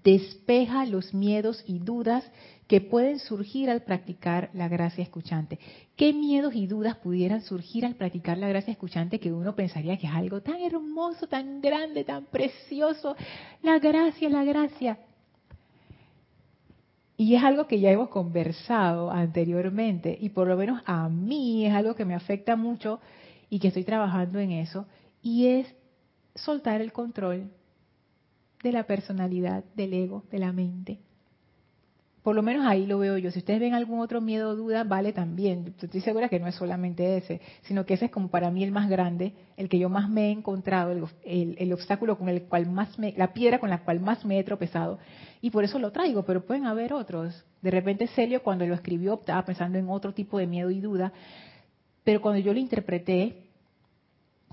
[0.03, 2.29] despeja los miedos y dudas
[2.67, 5.57] que pueden surgir al practicar la gracia escuchante.
[5.95, 10.07] ¿Qué miedos y dudas pudieran surgir al practicar la gracia escuchante que uno pensaría que
[10.07, 13.15] es algo tan hermoso, tan grande, tan precioso?
[13.63, 14.99] La gracia, la gracia.
[17.17, 21.73] Y es algo que ya hemos conversado anteriormente y por lo menos a mí es
[21.73, 23.01] algo que me afecta mucho
[23.49, 24.85] y que estoy trabajando en eso
[25.21, 25.75] y es
[26.35, 27.51] soltar el control
[28.63, 30.99] de la personalidad, del ego, de la mente.
[32.23, 33.31] Por lo menos ahí lo veo yo.
[33.31, 35.73] Si ustedes ven algún otro miedo o duda, vale también.
[35.81, 38.71] Estoy segura que no es solamente ese, sino que ese es como para mí el
[38.71, 40.91] más grande, el que yo más me he encontrado,
[41.23, 44.43] el, obstáculo con el cual más me, la piedra con la cual más me he
[44.43, 44.99] tropezado.
[45.41, 47.45] Y por eso lo traigo, pero pueden haber otros.
[47.61, 51.13] De repente Celio cuando lo escribió estaba pensando en otro tipo de miedo y duda,
[52.03, 53.47] pero cuando yo lo interpreté,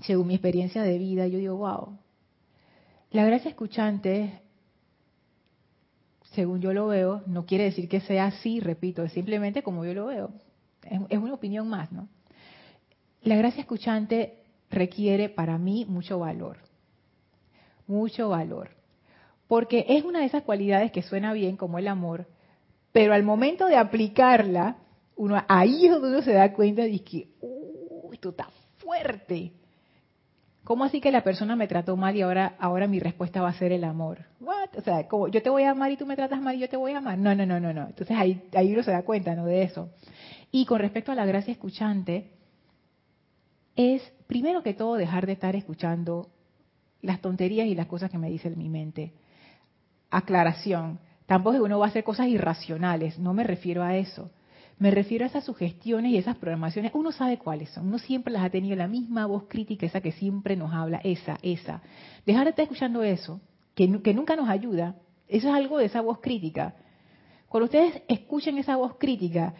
[0.01, 1.97] según mi experiencia de vida, yo digo, wow,
[3.11, 4.41] la gracia escuchante
[6.37, 9.95] según yo lo veo, no quiere decir que sea así, repito, es simplemente como yo
[9.95, 10.29] lo veo.
[11.09, 12.07] Es, una opinión más, ¿no?
[13.23, 16.57] La gracia escuchante requiere para mí mucho valor.
[17.87, 18.69] Mucho valor.
[19.47, 22.27] Porque es una de esas cualidades que suena bien como el amor,
[22.91, 24.77] pero al momento de aplicarla,
[25.15, 29.53] uno ahí es donde uno se da cuenta de que, uh, esto está fuerte.
[30.67, 33.53] ¿Cómo así que la persona me trató mal y ahora, ahora mi respuesta va a
[33.53, 34.25] ser el amor?
[34.41, 34.77] What?
[34.77, 36.67] O sea, como yo te voy a amar y tú me tratas mal y yo
[36.67, 37.17] te voy a amar.
[37.17, 37.87] No, no, no, no, no.
[37.87, 39.45] Entonces ahí, ahí uno se da cuenta, ¿no?
[39.45, 39.91] De eso.
[40.51, 42.33] Y con respecto a la gracia escuchante,
[43.77, 46.31] es primero que todo dejar de estar escuchando
[47.01, 49.13] las tonterías y las cosas que me dice mi mente.
[50.09, 50.99] Aclaración.
[51.27, 54.31] Tampoco uno va a hacer cosas irracionales, no me refiero a eso.
[54.79, 56.91] Me refiero a esas sugestiones y esas programaciones.
[56.93, 57.87] Uno sabe cuáles son.
[57.87, 61.37] Uno siempre las ha tenido la misma voz crítica, esa que siempre nos habla, esa,
[61.41, 61.81] esa.
[62.25, 63.41] Dejar de estar escuchando eso,
[63.73, 64.95] que, nunca nos ayuda,
[65.27, 66.75] eso es algo de esa voz crítica.
[67.47, 69.53] Cuando ustedes escuchen esa voz crítica,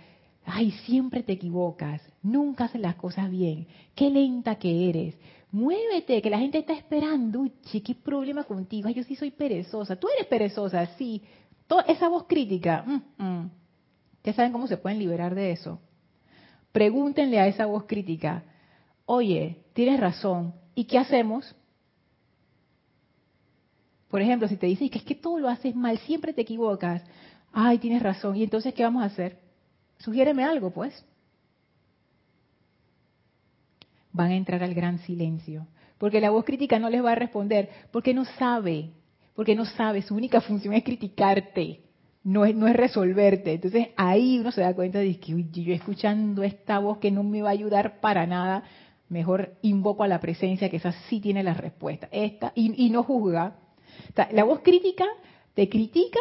[0.46, 5.16] ay, siempre te equivocas, nunca haces las cosas bien, qué lenta que eres,
[5.52, 8.88] muévete, que la gente está esperando, uy, ¿qué problema contigo?
[8.88, 11.22] Ay, yo sí soy perezosa, tú eres perezosa, sí.
[11.68, 13.52] Toda esa voz crítica, mm, mm.
[14.28, 15.80] ¿Ya saben cómo se pueden liberar de eso?
[16.74, 18.44] Pregúntenle a esa voz crítica,
[19.06, 21.56] oye, tienes razón, ¿y qué hacemos?
[24.10, 27.04] Por ejemplo, si te dicen que es que todo lo haces mal, siempre te equivocas,
[27.54, 29.40] ay, tienes razón, ¿y entonces qué vamos a hacer?
[30.00, 31.06] Sugiéreme algo, pues.
[34.12, 35.68] Van a entrar al gran silencio,
[35.98, 38.92] porque la voz crítica no les va a responder, porque no sabe,
[39.36, 41.87] porque no sabe, su única función es criticarte
[42.28, 43.54] no es, no es resolverte.
[43.54, 47.42] Entonces ahí uno se da cuenta de que yo escuchando esta voz que no me
[47.42, 48.64] va a ayudar para nada,
[49.08, 52.10] mejor invoco a la presencia que esa sí tiene la respuesta.
[52.12, 53.56] Esta, y, no juzga.
[54.34, 55.06] la voz crítica
[55.54, 56.20] te critica,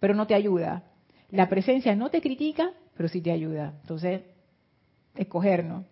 [0.00, 0.90] pero no te ayuda.
[1.30, 3.74] La presencia no te critica, pero sí te ayuda.
[3.82, 4.22] Entonces,
[5.14, 5.84] escoger, ¿no?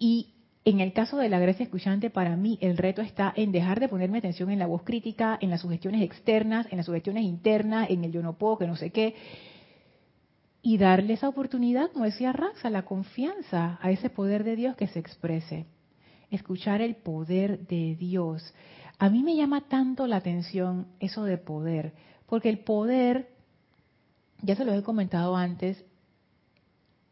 [0.00, 0.31] Y
[0.64, 3.88] en el caso de la gracia escuchante, para mí el reto está en dejar de
[3.88, 8.04] ponerme atención en la voz crítica, en las sugestiones externas, en las sugestiones internas, en
[8.04, 9.16] el yo no puedo, que no sé qué,
[10.62, 14.86] y darle esa oportunidad, como decía Raxa, la confianza a ese poder de Dios que
[14.86, 15.66] se exprese.
[16.30, 18.54] Escuchar el poder de Dios.
[18.98, 21.92] A mí me llama tanto la atención eso de poder,
[22.26, 23.30] porque el poder,
[24.40, 25.84] ya se lo he comentado antes,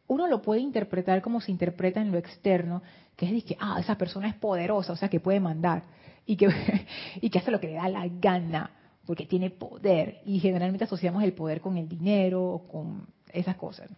[0.06, 2.82] uno lo puede interpretar como se interpreta en lo externo,
[3.20, 5.82] que es que, ah, esa persona es poderosa, o sea, que puede mandar
[6.24, 6.48] y que,
[7.20, 8.70] y que hace lo que le da la gana,
[9.04, 10.22] porque tiene poder.
[10.24, 13.90] Y generalmente asociamos el poder con el dinero, o con esas cosas.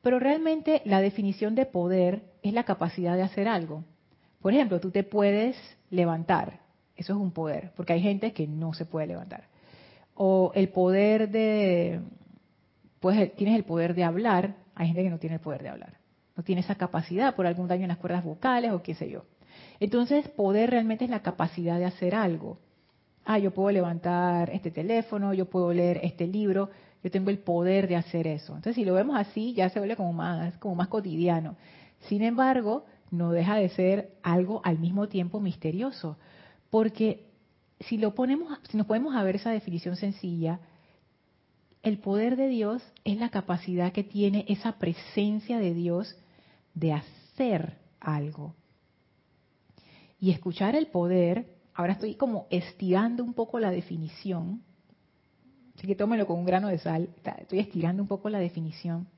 [0.00, 3.84] Pero realmente la definición de poder es la capacidad de hacer algo.
[4.40, 5.58] Por ejemplo, tú te puedes
[5.90, 6.60] levantar,
[6.96, 9.44] eso es un poder, porque hay gente que no se puede levantar.
[10.14, 12.00] O el poder de,
[13.00, 15.98] pues tienes el poder de hablar, hay gente que no tiene el poder de hablar,
[16.36, 19.24] no tiene esa capacidad por algún daño en las cuerdas vocales o qué sé yo.
[19.80, 22.58] Entonces, poder realmente es la capacidad de hacer algo.
[23.24, 26.70] Ah, yo puedo levantar este teléfono, yo puedo leer este libro,
[27.02, 28.54] yo tengo el poder de hacer eso.
[28.54, 31.56] Entonces, si lo vemos así, ya se vuelve como más, como más cotidiano.
[32.00, 36.18] Sin embargo, no deja de ser algo al mismo tiempo misterioso,
[36.70, 37.26] porque
[37.80, 40.60] si lo ponemos, si nos podemos a ver esa definición sencilla,
[41.82, 46.16] el poder de Dios es la capacidad que tiene esa presencia de Dios
[46.76, 48.54] de hacer algo.
[50.20, 54.62] Y escuchar el poder, ahora estoy como estirando un poco la definición,
[55.74, 57.08] así que tómelo con un grano de sal,
[57.38, 59.08] estoy estirando un poco la definición.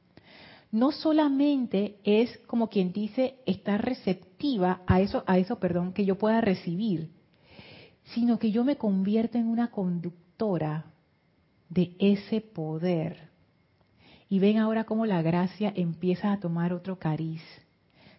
[0.70, 6.18] No solamente es como quien dice estar receptiva a eso, a eso, perdón, que yo
[6.18, 7.11] pueda recibir,
[8.14, 10.86] sino que yo me convierto en una conductora
[11.70, 13.28] de ese poder.
[14.29, 17.43] Y ven ahora cómo la gracia empieza a tomar otro cariz.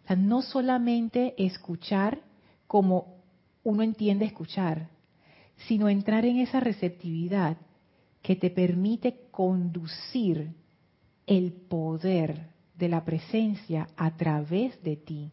[0.04, 2.22] O sea, no solamente escuchar
[2.68, 3.20] como
[3.64, 4.90] uno entiende escuchar,
[5.68, 7.58] sino entrar en esa receptividad
[8.22, 10.54] que te permite conducir
[11.28, 15.32] el poder de la presencia a través de ti.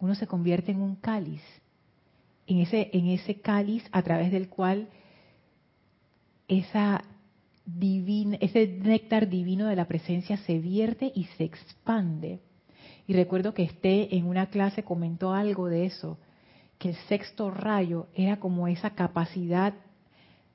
[0.00, 1.42] Uno se convierte en un cáliz,
[2.46, 4.88] en ese, en ese cáliz a través del cual
[6.48, 7.02] esa
[7.66, 12.40] ese néctar divino de la presencia se vierte y se expande.
[13.06, 16.18] Y recuerdo que esté en una clase comentó algo de eso,
[16.78, 19.74] que el sexto rayo era como esa capacidad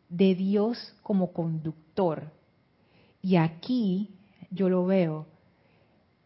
[0.09, 2.31] de Dios como conductor.
[3.21, 4.09] Y aquí
[4.51, 5.27] yo lo veo.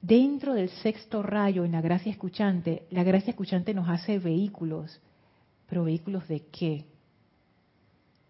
[0.02, 5.02] Dentro del sexto rayo, en la gracia escuchante, la gracia escuchante nos hace vehículos.
[5.68, 6.86] ¿Pero vehículos de qué?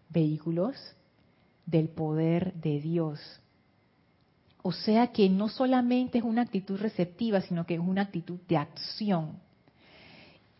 [0.08, 0.76] Vehículos
[1.66, 3.20] del poder de Dios.
[4.62, 8.56] O sea que no solamente es una actitud receptiva, sino que es una actitud de
[8.56, 9.38] acción.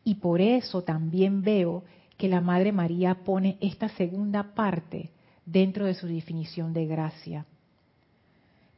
[0.05, 1.84] Y por eso también veo
[2.18, 5.11] que la Madre María pone esta segunda parte
[5.46, 7.46] dentro de su definición de gracia.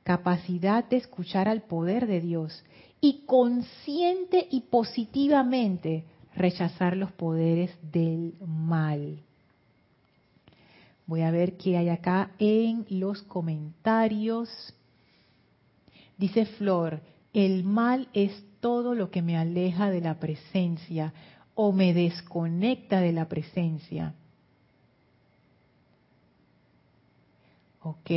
[0.04, 2.64] Capacidad de escuchar al poder de Dios
[3.00, 6.04] y consciente y positivamente
[6.34, 9.18] rechazar los poderes del mal.
[11.06, 14.48] Voy a ver qué hay acá en los comentarios.
[16.18, 17.00] Dice Flor,
[17.32, 21.12] el mal es todo lo que me aleja de la presencia
[21.54, 24.14] o me desconecta de la presencia.
[27.80, 28.10] Ok.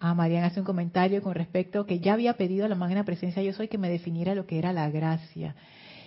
[0.00, 3.42] Ah, Mariana hace un comentario con respecto que ya había pedido a la magna presencia
[3.42, 5.56] yo soy que me definiera lo que era la gracia.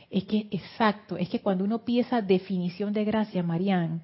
[0.09, 4.01] Es que, exacto, es que cuando uno piensa definición de gracia, Marian,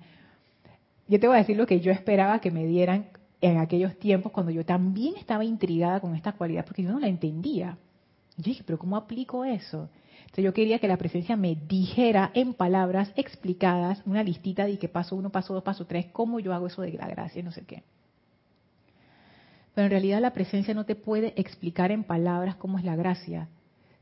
[1.08, 3.08] yo te voy a decir lo que yo esperaba que me dieran
[3.41, 7.08] en aquellos tiempos cuando yo también estaba intrigada con esta cualidad porque yo no la
[7.08, 7.78] entendía.
[8.36, 9.89] Yo dije, pero ¿cómo aplico eso?
[10.22, 14.89] Entonces yo quería que la presencia me dijera en palabras explicadas una listita de qué
[14.89, 17.64] paso uno, paso dos, paso tres, cómo yo hago eso de la gracia, no sé
[17.66, 17.84] qué.
[19.74, 23.47] Pero en realidad la presencia no te puede explicar en palabras cómo es la gracia.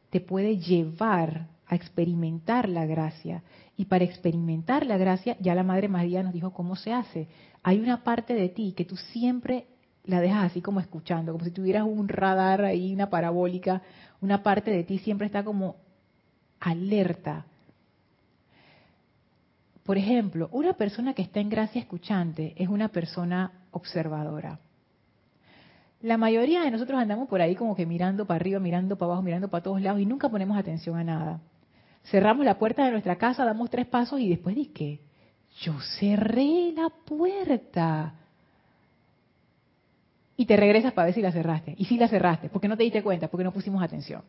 [0.09, 3.43] Te puede llevar a experimentar la gracia.
[3.77, 7.27] Y para experimentar la gracia, ya la Madre María nos dijo cómo se hace.
[7.63, 9.65] Hay una parte de ti que tú siempre
[10.03, 13.81] la dejas así como escuchando, como si tuvieras un radar ahí, una parabólica,
[14.21, 15.77] una parte de ti siempre está como
[16.59, 17.45] alerta.
[19.83, 24.59] Por ejemplo, una persona que está en gracia escuchante es una persona observadora.
[26.01, 29.23] La mayoría de nosotros andamos por ahí como que mirando para arriba, mirando para abajo,
[29.23, 31.41] mirando para todos lados y nunca ponemos atención a nada
[32.05, 34.99] cerramos la puerta de nuestra casa, damos tres pasos y después di que
[35.61, 38.13] yo cerré la puerta.
[40.37, 41.75] Y te regresas para ver si la cerraste.
[41.77, 44.21] Y si la cerraste, porque no te diste cuenta, porque no pusimos atención.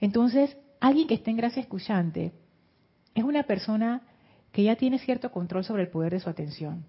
[0.00, 2.32] Entonces, alguien que esté en gracia escuchante
[3.14, 4.02] es una persona
[4.50, 6.84] que ya tiene cierto control sobre el poder de su atención.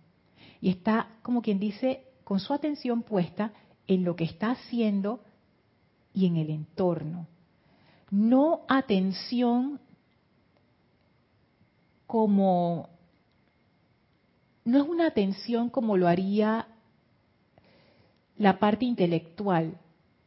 [0.60, 3.54] Y está, como quien dice, con su atención puesta
[3.88, 5.22] en lo que está haciendo
[6.14, 7.28] y en el entorno.
[8.10, 9.80] No atención
[12.14, 12.90] como,
[14.66, 16.68] no es una atención como lo haría
[18.38, 19.80] la parte intelectual,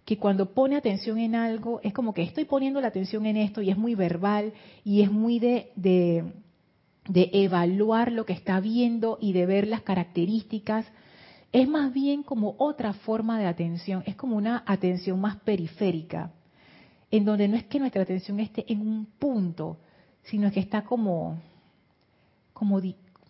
[0.04, 3.62] que cuando pone atención en algo es como que estoy poniendo la atención en esto
[3.62, 6.24] y es muy verbal y es muy de, de,
[7.08, 10.86] de evaluar lo que está viendo y de ver las características.
[11.52, 16.32] Es más bien como otra forma de atención, es como una atención más periférica,
[17.12, 19.78] en donde no es que nuestra atención esté en un punto,
[20.24, 21.38] sino que está como,
[22.56, 22.80] como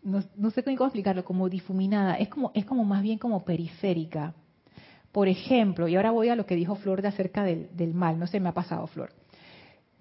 [0.04, 4.34] no, sé cómo explicarlo, como difuminada, es como, es como más bien como periférica.
[5.10, 8.28] Por ejemplo, y ahora voy a lo que dijo Flor de acerca del, mal, no
[8.28, 9.10] sé, me ha pasado Flor,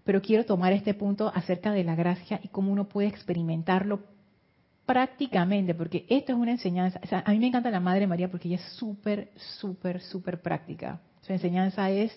[0.04, 4.02] pero quiero tomar este punto acerca de la gracia y cómo uno puede experimentarlo
[4.86, 8.58] prácticamente, porque esto es una enseñanza, a mí me encanta la Madre María porque ella
[8.58, 11.02] es súper, súper, súper práctica.
[11.22, 12.16] Su enseñanza es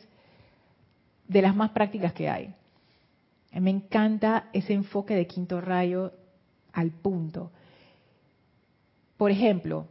[1.26, 2.54] de las más prácticas que hay.
[3.52, 6.12] Me encanta ese enfoque de quinto rayo
[6.78, 7.50] al punto.
[9.16, 9.88] Por ejemplo,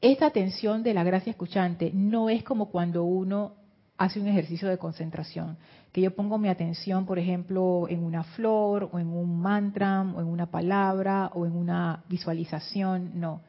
[0.00, 3.52] esta atención de la gracia escuchante no es como cuando uno
[3.96, 5.56] hace un ejercicio de concentración,
[5.92, 10.20] que yo pongo mi atención, por ejemplo, en una flor o en un mantra o
[10.20, 13.42] en una palabra o en una visualización, no.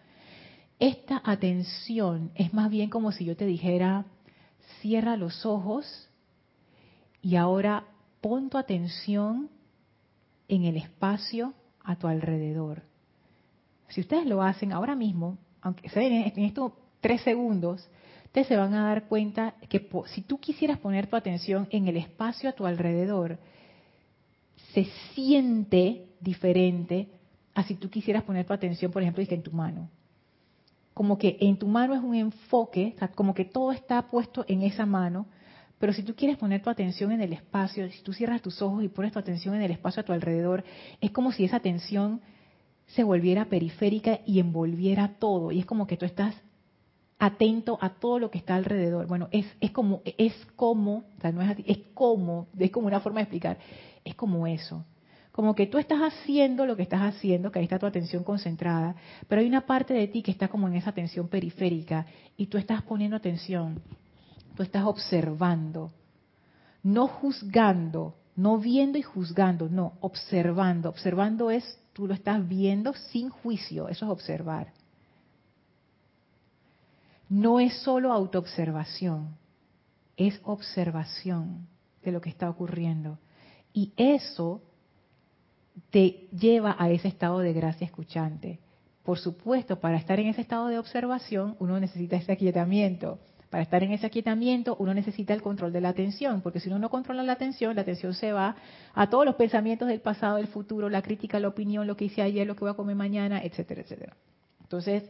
[0.80, 4.06] Esta atención es más bien como si yo te dijera,
[4.82, 6.10] cierra los ojos
[7.24, 7.86] y ahora
[8.22, 9.50] pon tu atención
[10.48, 11.54] en el espacio
[11.90, 12.84] a tu alrededor.
[13.88, 16.72] Si ustedes lo hacen ahora mismo, aunque sea en estos
[17.02, 17.90] tres segundos,
[18.26, 21.98] ustedes se van a dar cuenta que si tú quisieras poner tu atención en el
[21.98, 23.40] espacio a tu alrededor,
[24.72, 24.86] se
[25.16, 27.08] siente diferente
[27.56, 29.90] a si tú quisieras poner tu atención, por ejemplo, en tu mano.
[30.94, 34.86] Como que en tu mano es un enfoque, como que todo está puesto en esa
[34.86, 35.26] mano,
[35.80, 38.84] pero si tú quieres poner tu atención en el espacio, si tú cierras tus ojos
[38.84, 40.64] y pones tu atención en el espacio a tu alrededor,
[41.00, 42.22] es como si esa atención
[42.88, 45.52] se volviera periférica y envolviera todo.
[45.52, 46.36] Y es como que tú estás
[47.18, 49.08] atento a todo lo que está alrededor.
[49.08, 52.88] Bueno, es, es como, es como, o sea, no es así, es como, es como
[52.88, 53.58] una forma de explicar,
[54.04, 54.86] es como eso.
[55.32, 58.96] Como que tú estás haciendo lo que estás haciendo, que ahí está tu atención concentrada,
[59.30, 62.06] pero hay una parte de ti que está como en esa atención periférica
[62.36, 63.82] y tú estás poniendo atención
[64.60, 65.94] tú estás observando,
[66.84, 70.90] no juzgando, no viendo y juzgando, no, observando.
[70.90, 74.74] Observando es, tú lo estás viendo sin juicio, eso es observar.
[77.30, 79.38] no es solo autoobservación,
[80.18, 81.70] es observación
[82.04, 83.18] de lo que está ocurriendo.
[83.72, 84.62] Y eso
[85.90, 88.60] te lleva a ese estado de gracia escuchante.
[89.04, 93.20] Por supuesto, para estar en ese estado de observación, uno necesita ese aquietamiento.
[93.50, 96.78] Para estar en ese aquietamiento, uno necesita el control de la atención, porque si uno
[96.78, 98.56] no controla la atención, la atención se va
[98.94, 102.22] a todos los pensamientos del pasado, del futuro, la crítica, la opinión, lo que hice
[102.22, 104.16] ayer, lo que voy a comer mañana, etcétera, etcétera.
[104.62, 105.10] Entonces,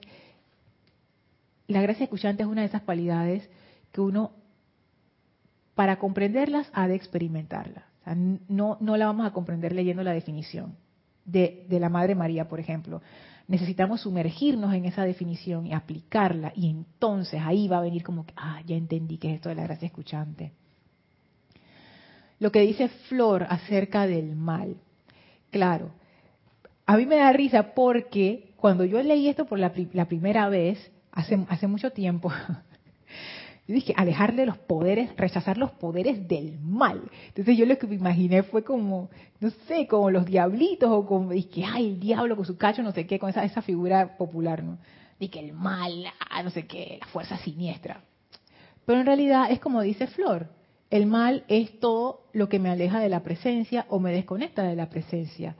[1.67, 3.49] la gracia escuchante es una de esas cualidades
[3.91, 4.31] que uno,
[5.75, 7.83] para comprenderlas, ha de experimentarlas.
[8.47, 10.77] no, no la vamos a comprender leyendo la definición
[11.25, 13.01] de, de la Madre María, por ejemplo
[13.49, 18.33] necesitamos sumergirnos en esa definición y aplicarla y entonces ahí va a venir como que,
[18.37, 20.51] ah, ya entendí que es esto de la gracia escuchante.
[22.39, 24.77] Lo que dice Flor acerca del mal.
[25.49, 25.91] Claro,
[26.85, 31.67] a mí me da risa porque cuando yo leí esto por la, primera vez, hace
[31.67, 32.31] mucho tiempo,
[33.69, 37.03] yo dije, alejarle los poderes, rechazar los poderes del mal.
[37.27, 41.29] Entonces yo lo que me imaginé fue como, no sé, como los diablitos o como,
[41.29, 44.63] dije, ay, el diablo con su cacho, no sé qué, con esa, esa figura popular,
[44.63, 44.79] ¿no?
[45.19, 48.01] De que el mal, ah, no sé qué, la fuerza siniestra.
[48.87, 50.47] Pero en realidad es como dice Flor,
[50.89, 54.75] el mal es todo lo que me aleja de la presencia o me desconecta de
[54.75, 55.55] la presencia.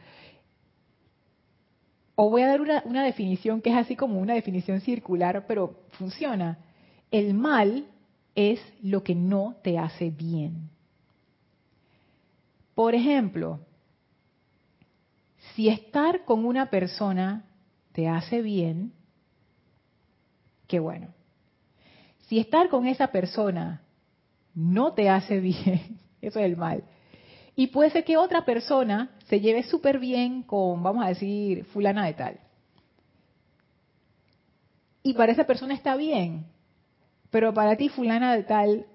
[2.16, 5.82] O voy a dar una, una definición que es así como una definición circular, pero
[5.92, 6.58] funciona.
[7.12, 7.86] El mal
[8.36, 10.70] es lo que no te hace bien.
[12.76, 13.60] Por ejemplo,
[15.54, 17.44] si estar con una persona
[17.92, 18.94] te hace bien,
[20.68, 21.08] qué bueno.
[22.28, 23.82] Si estar con esa persona
[24.54, 26.84] no te hace bien, eso es el mal.
[27.56, 32.06] Y puede ser que otra persona se lleve súper bien con, vamos a decir, fulana
[32.06, 32.40] de tal.
[35.04, 36.46] Y para esa persona está bien,
[37.32, 38.86] pero para ti fulana de tal,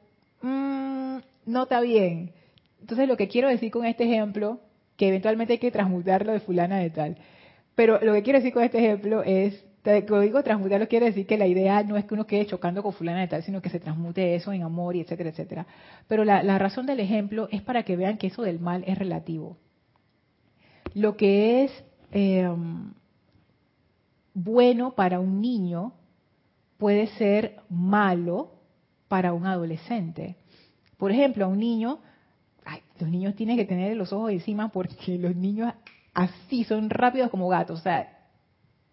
[0.43, 2.33] mmm, no está bien.
[2.81, 4.61] Entonces lo que quiero decir con este ejemplo,
[4.97, 7.17] que eventualmente hay que transmutarlo de fulana de tal,
[7.75, 11.37] pero lo que quiero decir con este ejemplo es, cuando digo transmutarlo quiere decir que
[11.37, 13.81] la idea no es que uno quede chocando con fulana de tal, sino que se
[13.81, 15.67] transmute eso en amor y etcétera, etcétera.
[16.09, 19.57] Pero la, razón del ejemplo es para que vean que eso del mal es relativo.
[20.95, 22.49] Lo que es eh,
[24.33, 25.93] bueno para un niño
[26.85, 28.61] puede ser malo
[29.09, 30.37] para un adolescente.
[30.99, 32.01] Por ejemplo, a un niño,
[33.01, 35.73] los niños tienen que tener los ojos encima porque los niños
[36.13, 37.81] así son rápidos como gatos.
[37.81, 38.27] O sea,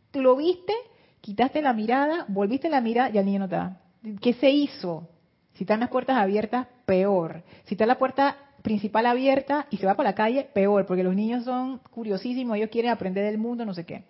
[0.10, 0.72] tú lo viste,
[1.20, 3.82] quitaste la mirada, volviste la mirada y el niño no está.
[4.22, 5.10] ¿Qué se hizo?
[5.56, 7.44] Si están las puertas abiertas, peor.
[7.66, 11.14] Si está la puerta principal abierta y se va por la calle, peor, porque los
[11.14, 14.06] niños son curiosísimos, ellos quieren aprender del mundo, no sé qué.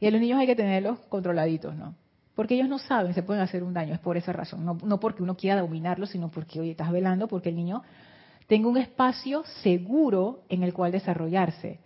[0.00, 1.94] Y a los niños hay que tenerlos controladitos, ¿no?
[2.38, 4.64] Porque ellos no saben, se pueden hacer un daño, es por esa razón.
[4.64, 7.82] No, porque uno quiera dominarlo, sino porque, oye, estás velando porque el niño
[8.46, 11.80] tenga un espacio seguro en el cual desarrollarse.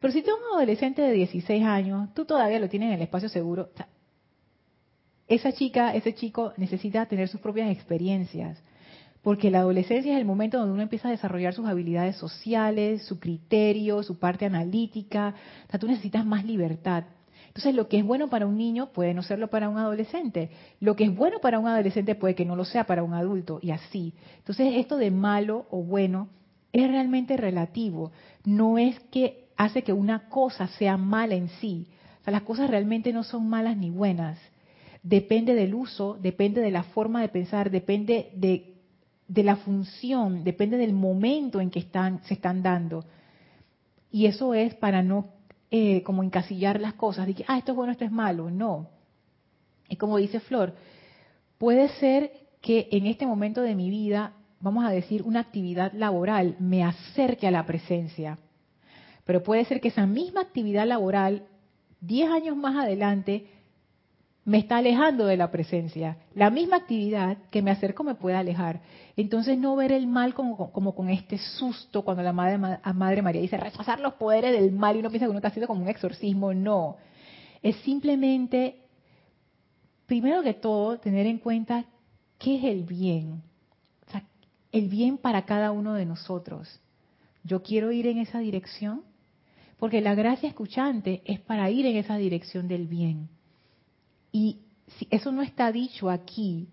[0.00, 3.02] Pero si tú eres un adolescente de 16 años, tú todavía lo tienes en el
[3.02, 3.68] espacio seguro.
[5.28, 8.56] esa chica, ese chico necesita tener sus propias experiencias.
[9.20, 13.20] Porque la adolescencia es el momento donde uno empieza a desarrollar sus habilidades sociales, su
[13.20, 15.34] criterio, su parte analítica.
[15.68, 17.04] O sea, tú necesitas más libertad.
[17.50, 20.50] Entonces, lo que es bueno para un niño puede no serlo para un adolescente.
[20.78, 23.58] Lo que es bueno para un adolescente puede que no lo sea para un adulto
[23.60, 24.14] y así.
[24.38, 26.28] Entonces, esto de malo o bueno
[26.72, 28.12] es realmente relativo.
[28.44, 31.88] No es que hace que una cosa sea mala en sí.
[32.20, 34.38] O sea, las cosas realmente no son malas ni buenas.
[35.02, 38.76] Depende del uso, depende de la forma de pensar, depende de,
[39.42, 43.04] la función, depende del momento en que están, se están dando.
[44.12, 45.39] Y eso es para no
[45.70, 48.50] eh, como encasillar las cosas, de que, ah, esto es bueno, esto es malo.
[48.50, 48.88] No.
[49.88, 50.74] Es como dice Flor,
[51.58, 56.56] puede ser que en este momento de mi vida, vamos a decir, una actividad laboral
[56.58, 58.38] me acerque a la presencia.
[59.24, 61.46] Pero puede ser que esa misma actividad laboral,
[62.00, 63.46] 10 años más adelante,
[64.44, 66.16] me está alejando de la presencia.
[66.34, 68.80] La misma actividad que me acerco me puede alejar.
[69.16, 73.56] Entonces no ver el mal como, con este susto cuando la madre, madre María dice
[73.56, 76.54] rechazar los poderes del mal y uno piensa que uno está haciendo como un exorcismo.
[76.54, 76.96] No.
[77.62, 78.80] Es simplemente,
[80.06, 81.84] primero que todo, tener en cuenta
[82.38, 83.42] qué es el bien.
[84.72, 86.80] El bien para cada uno de nosotros.
[87.42, 89.02] Yo quiero ir en esa dirección
[89.78, 93.28] porque la gracia escuchante es para ir en esa dirección del bien.
[94.32, 94.58] Y
[95.10, 96.68] eso no está dicho aquí,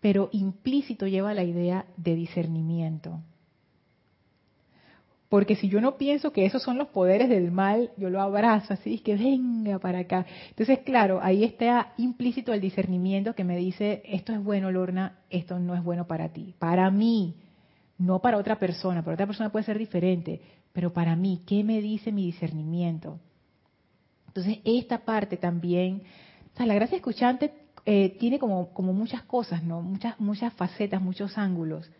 [0.00, 3.20] pero implícito lleva la idea de discernimiento.
[5.32, 8.74] Porque si yo no pienso que esos son los poderes del mal, yo lo abrazo
[8.74, 10.26] así, es que venga para acá.
[10.50, 15.58] Entonces, claro, ahí está implícito el discernimiento que me dice, esto es bueno, Lorna, esto
[15.58, 16.54] no es bueno para ti.
[16.58, 17.34] Para mí,
[17.96, 20.42] no para otra persona, para otra persona puede ser diferente,
[20.74, 23.18] pero para mí, ¿qué me dice mi discernimiento?
[24.26, 26.02] Entonces, esta parte también,
[26.52, 27.52] o sea, la gracia escuchante
[27.86, 29.82] eh, tiene como, como muchas cosas, ¿no?
[29.82, 31.90] Muchas, muchas facetas, muchos ángulos.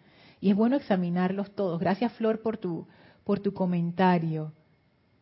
[0.41, 1.81] Y es bueno examinarlos todos.
[1.81, 2.87] Gracias, Flor, por tu,
[3.25, 4.53] por tu comentario.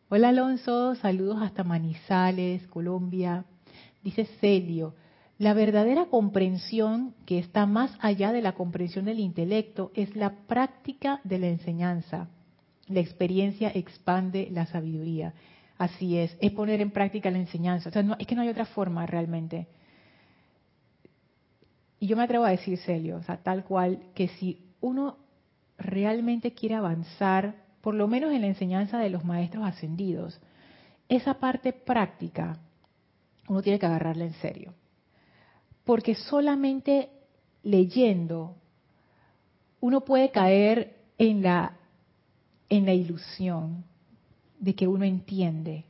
[0.09, 0.95] Hola, Alonso.
[0.95, 3.45] Saludos hasta Manizales, Colombia.
[4.03, 4.95] Dice Celio,
[5.37, 11.21] la verdadera comprensión que está más allá de la comprensión del intelecto es la práctica
[11.23, 12.29] de la enseñanza.
[12.87, 15.33] La experiencia expande la sabiduría.
[15.81, 17.89] Así es, es poner en práctica la enseñanza.
[17.89, 19.67] O sea, no, es que no hay otra forma realmente.
[21.99, 25.17] Y yo me atrevo a decir, Celio, o sea, tal cual, que si uno
[25.79, 30.39] realmente quiere avanzar, por lo menos en la enseñanza de los maestros ascendidos,
[31.09, 32.59] esa parte práctica
[33.47, 34.75] uno tiene que agarrarla en serio.
[35.83, 37.09] Porque solamente
[37.63, 38.55] leyendo
[39.79, 41.75] uno puede caer en la,
[42.69, 43.83] en la ilusión
[44.61, 45.85] de que uno entiende,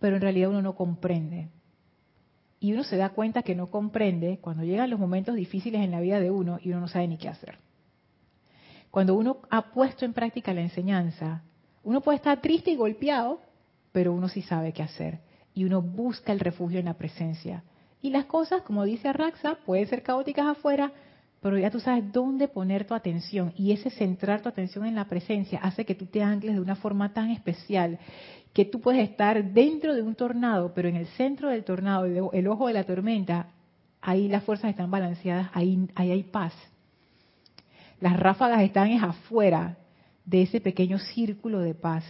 [0.00, 1.48] pero en realidad uno no comprende.
[2.58, 6.00] Y uno se da cuenta que no comprende cuando llegan los momentos difíciles en la
[6.00, 7.58] vida de uno y uno no sabe ni qué hacer.
[8.90, 11.42] Cuando uno ha puesto en práctica la enseñanza,
[11.84, 13.40] uno puede estar triste y golpeado,
[13.92, 15.20] pero uno sí sabe qué hacer.
[15.54, 17.62] Y uno busca el refugio en la presencia.
[18.02, 20.92] Y las cosas, como dice Arraxa, pueden ser caóticas afuera,
[21.40, 23.52] pero ya tú sabes dónde poner tu atención.
[23.56, 26.76] Y ese centrar tu atención en la presencia hace que tú te ancles de una
[26.76, 27.98] forma tan especial
[28.52, 32.48] que tú puedes estar dentro de un tornado, pero en el centro del tornado, el
[32.48, 33.48] ojo de la tormenta,
[34.00, 36.54] ahí las fuerzas están balanceadas, ahí, ahí hay paz.
[38.00, 39.76] Las ráfagas están afuera
[40.24, 42.04] de ese pequeño círculo de paz.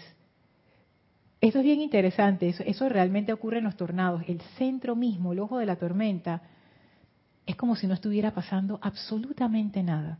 [1.41, 4.23] Esto es bien interesante, eso, eso realmente ocurre en los tornados.
[4.29, 6.43] El centro mismo, el ojo de la tormenta,
[7.47, 10.19] es como si no estuviera pasando absolutamente nada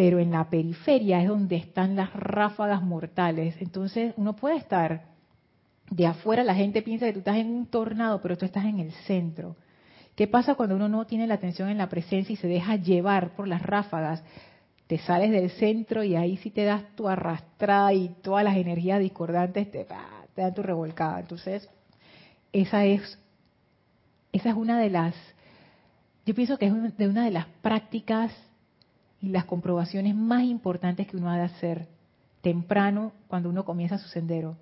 [0.00, 3.54] pero en la periferia es donde están las ráfagas mortales.
[3.60, 5.02] Entonces uno puede estar
[5.90, 8.78] de afuera, la gente piensa que tú estás en un tornado, pero tú estás en
[8.78, 9.56] el centro.
[10.14, 13.34] ¿Qué pasa cuando uno no tiene la atención en la presencia y se deja llevar
[13.34, 14.24] por las ráfagas?
[14.86, 19.00] Te sales del centro y ahí sí te das tu arrastrada y todas las energías
[19.00, 19.84] discordantes te,
[20.34, 21.20] te dan tu revolcada.
[21.20, 21.68] Entonces,
[22.54, 23.18] esa es,
[24.32, 25.14] esa es una de las,
[26.30, 28.30] yo pienso que es de una de las prácticas
[29.20, 31.88] y las comprobaciones más importantes que uno ha de hacer
[32.40, 34.56] temprano cuando uno comienza su sendero.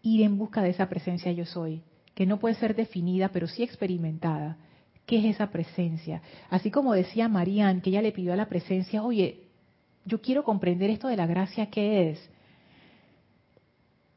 [0.00, 1.82] Ir en busca de esa presencia yo soy,
[2.14, 4.56] que no puede ser definida, pero sí experimentada.
[5.04, 6.22] ¿Qué es esa presencia?
[6.48, 9.42] Así como decía Marían, que ella le pidió a la presencia, oye,
[10.06, 12.30] yo quiero comprender esto de la gracia, ¿qué es?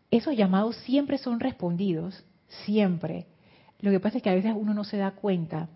[0.10, 2.24] Esos llamados siempre son respondidos,
[2.64, 3.26] siempre.
[3.82, 5.68] Lo que pasa es que a veces uno no se da cuenta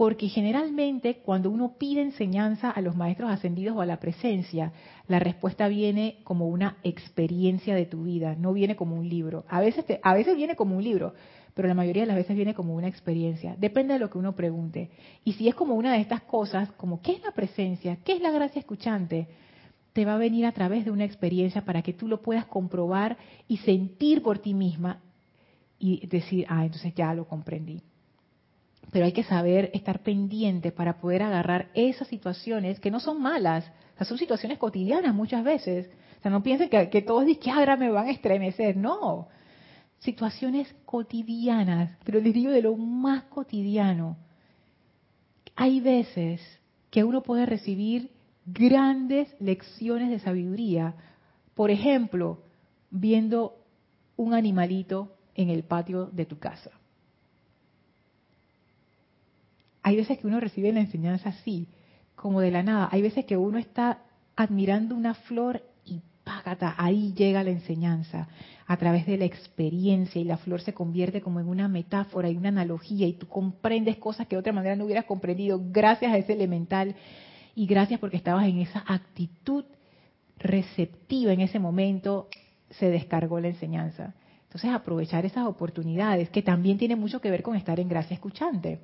[0.00, 4.72] porque generalmente cuando uno pide enseñanza a los maestros ascendidos o a la presencia,
[5.08, 9.44] la respuesta viene como una experiencia de tu vida, no viene como un libro.
[9.46, 11.12] A veces, a veces viene como un libro,
[11.52, 13.56] pero la mayoría de las veces viene como una experiencia.
[13.58, 14.88] Depende de lo que uno pregunte.
[15.22, 17.98] Y si es como una de estas cosas, como ¿qué es la presencia?
[18.02, 19.28] ¿Qué es la gracia escuchante?
[19.92, 23.18] Te va a venir a través de una experiencia para que tú lo puedas comprobar
[23.48, 25.02] y sentir por ti misma
[25.78, 27.82] y decir, ah, entonces ya lo comprendí
[28.90, 33.70] pero hay que saber estar pendiente para poder agarrar esas situaciones que no son malas,
[34.04, 35.90] son situaciones cotidianas muchas veces.
[36.18, 39.28] O sea, no piensen que, todos dicen que ahora me van a estremecer, no.
[39.98, 44.16] Situaciones cotidianas, pero les digo de lo más cotidiano.
[45.54, 46.40] Hay veces
[46.90, 48.10] que uno puede recibir
[48.46, 50.94] grandes lecciones de sabiduría.
[51.54, 52.42] Por ejemplo,
[52.90, 53.56] viendo
[54.16, 56.79] un animalito en el patio de tu casa
[59.90, 61.66] hay veces que uno recibe la enseñanza así,
[62.14, 62.88] como de la nada.
[62.92, 63.98] Hay veces que uno está
[64.36, 68.28] admirando una flor y págata, ahí llega la enseñanza
[68.68, 72.36] a través de la experiencia y la flor se convierte como en una metáfora y
[72.36, 76.18] una analogía y tú comprendes cosas que de otra manera no hubieras comprendido gracias a
[76.18, 76.94] ese elemental
[77.56, 79.64] y gracias porque estabas en esa actitud
[80.38, 82.28] receptiva en ese momento,
[82.70, 84.14] se descargó la enseñanza.
[84.44, 88.78] Entonces aprovechar esas oportunidades que también tiene mucho que ver con estar en gracia escuchante.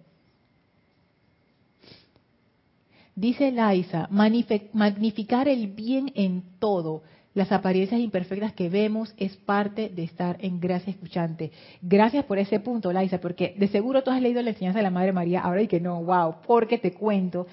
[3.16, 7.02] Dice Laisa, magnificar el bien en todo.
[7.32, 11.50] Las apariencias imperfectas que vemos es parte de estar en gracia escuchante.
[11.80, 14.90] Gracias por ese punto, Laisa, porque de seguro tú has leído la enseñanza de la
[14.90, 17.46] Madre María ahora y que no, wow, porque te cuento.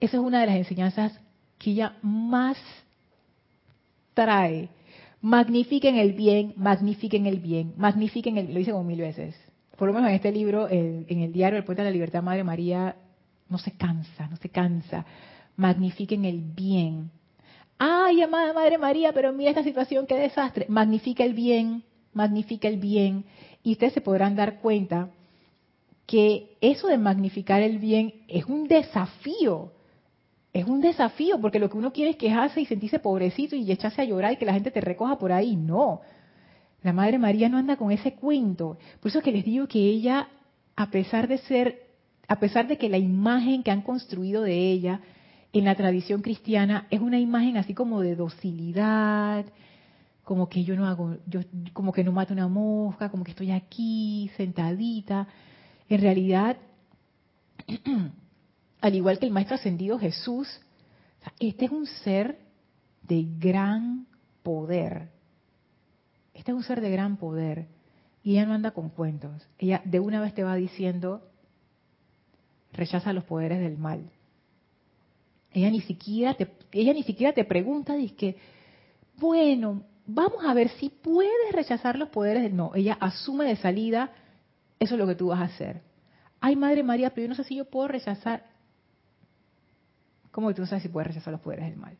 [0.00, 1.20] Esa es una de las enseñanzas
[1.58, 2.56] que ella más
[4.14, 4.70] trae.
[5.20, 8.52] Magnifiquen el bien, magnifiquen el bien, magnifiquen el...
[8.52, 9.34] Lo dice como mil veces.
[9.76, 12.44] Por lo menos en este libro, en el diario El Puente de la Libertad, Madre
[12.44, 12.96] María
[13.52, 15.04] no se cansa, no se cansa.
[15.56, 17.10] Magnifiquen el bien.
[17.78, 20.66] Ay, amada Madre María, pero mira esta situación, qué desastre.
[20.68, 21.84] Magnifica el bien,
[22.14, 23.24] magnifica el bien.
[23.62, 25.10] Y ustedes se podrán dar cuenta
[26.06, 29.72] que eso de magnificar el bien es un desafío.
[30.52, 34.02] Es un desafío, porque lo que uno quiere es quejarse y sentirse pobrecito y echarse
[34.02, 35.56] a llorar y que la gente te recoja por ahí.
[35.56, 36.00] No.
[36.82, 38.78] La Madre María no anda con ese cuento.
[39.00, 40.28] Por eso es que les digo que ella,
[40.76, 41.91] a pesar de ser,
[42.28, 45.00] a pesar de que la imagen que han construido de ella
[45.52, 49.44] en la tradición cristiana es una imagen así como de docilidad,
[50.24, 51.40] como que yo no hago, yo
[51.72, 55.26] como que no mato una mosca, como que estoy aquí sentadita.
[55.88, 56.56] En realidad,
[58.80, 60.48] al igual que el Maestro Ascendido Jesús,
[61.38, 62.38] este es un ser
[63.02, 64.06] de gran
[64.42, 65.10] poder.
[66.34, 67.68] Este es un ser de gran poder.
[68.22, 69.46] Y ella no anda con cuentos.
[69.58, 71.28] Ella de una vez te va diciendo,
[72.72, 74.10] rechaza los poderes del mal.
[75.52, 78.36] Ella ni siquiera te, ella ni siquiera te pregunta, dice,
[79.16, 82.74] bueno, vamos a ver si puedes rechazar los poderes del no.
[82.74, 84.12] Ella asume de salida,
[84.78, 85.82] eso es lo que tú vas a hacer.
[86.40, 88.46] Ay, Madre María, pero yo no sé si yo puedo rechazar.
[90.30, 91.96] ¿Cómo que tú no sabes si puedes rechazar los poderes del mal?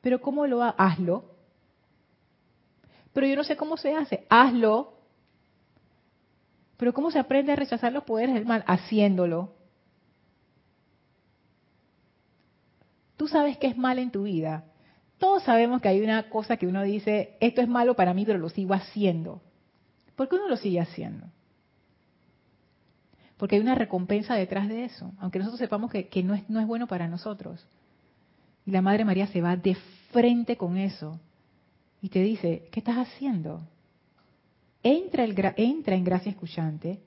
[0.00, 1.24] Pero ¿cómo lo hazlo?
[3.12, 4.26] Pero yo no sé cómo se hace.
[4.30, 4.97] Hazlo.
[6.78, 8.64] Pero ¿cómo se aprende a rechazar los poderes del mal?
[8.66, 9.52] Haciéndolo.
[13.16, 14.64] Tú sabes que es mal en tu vida.
[15.18, 18.38] Todos sabemos que hay una cosa que uno dice, esto es malo para mí, pero
[18.38, 19.42] lo sigo haciendo.
[20.14, 21.26] ¿Por qué uno lo sigue haciendo?
[23.36, 26.66] Porque hay una recompensa detrás de eso, aunque nosotros sepamos que, no, es, no es
[26.66, 27.66] bueno para nosotros.
[28.64, 29.76] Y la Madre María se va de
[30.12, 31.18] frente con eso
[32.00, 33.62] y te dice, ¿qué estás haciendo?
[34.82, 35.24] Entra,
[35.56, 37.00] en gracia escuchante,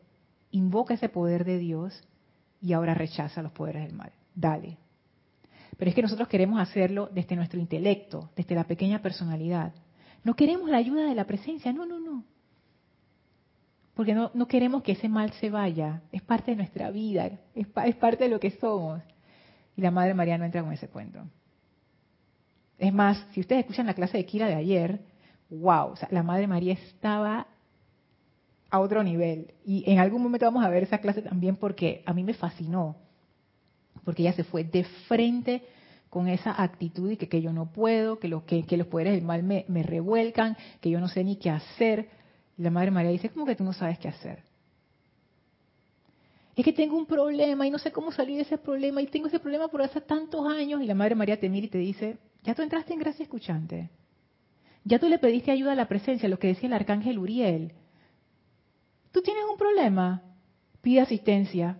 [0.51, 2.03] invoca ese poder de Dios
[2.61, 4.11] y ahora rechaza los poderes del mal.
[4.35, 4.77] Dale.
[5.77, 9.73] Pero es que nosotros queremos hacerlo desde nuestro intelecto, desde la pequeña personalidad.
[10.23, 12.23] No queremos la ayuda de la presencia, no, no, no.
[13.95, 18.23] Porque no, queremos que ese mal se vaya, es parte de nuestra vida, es, parte
[18.23, 19.01] de lo que somos.
[19.75, 21.23] Y la Madre María no entra con ese cuento.
[22.77, 25.01] Es más, si ustedes escuchan la clase de Kira de ayer,
[25.49, 27.47] wow, la Madre María estaba
[28.71, 29.53] a otro nivel.
[29.63, 32.95] Y en algún momento vamos a ver esa clase también porque a mí me fascinó
[34.03, 35.63] porque ella se fue de frente
[36.09, 39.23] con esa actitud y que, que yo no puedo, que, lo, que, los poderes del
[39.23, 42.09] mal me, me, revuelcan, que yo no sé ni qué hacer.
[42.57, 44.43] La Madre María dice, ¿cómo que tú no sabes qué hacer?
[46.55, 49.27] Es que tengo un problema y no sé cómo salir de ese problema y tengo
[49.27, 50.81] ese problema por hace tantos años.
[50.81, 53.89] Y la Madre María te mira y te dice, ya tú entraste en gracia escuchante.
[54.83, 57.73] Ya tú le pediste ayuda a la presencia, lo que decía el arcángel Uriel.
[59.11, 60.23] Tú tienes un problema,
[60.81, 61.79] pide asistencia.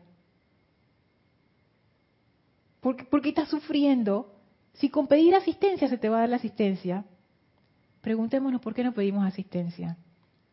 [2.82, 4.36] ¿Por, qué estás sufriendo?
[4.74, 7.06] Si con pedir asistencia se te va a dar la asistencia,
[8.02, 9.98] preguntémonos por qué no pedimos asistencia.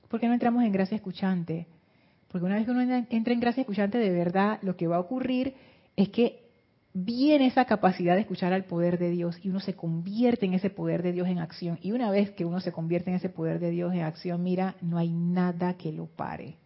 [0.09, 1.67] ¿Por qué no entramos en gracia escuchante?
[2.29, 5.01] Porque una vez que uno entra en gracia escuchante, de verdad lo que va a
[5.01, 5.55] ocurrir
[5.97, 6.49] es que
[6.93, 10.69] viene esa capacidad de escuchar al poder de Dios y uno se convierte en ese
[10.69, 11.79] poder de Dios en acción.
[11.83, 14.77] Y una vez que uno se convierte en ese poder de Dios en acción, mira,
[14.83, 16.57] no hay nada que lo pare.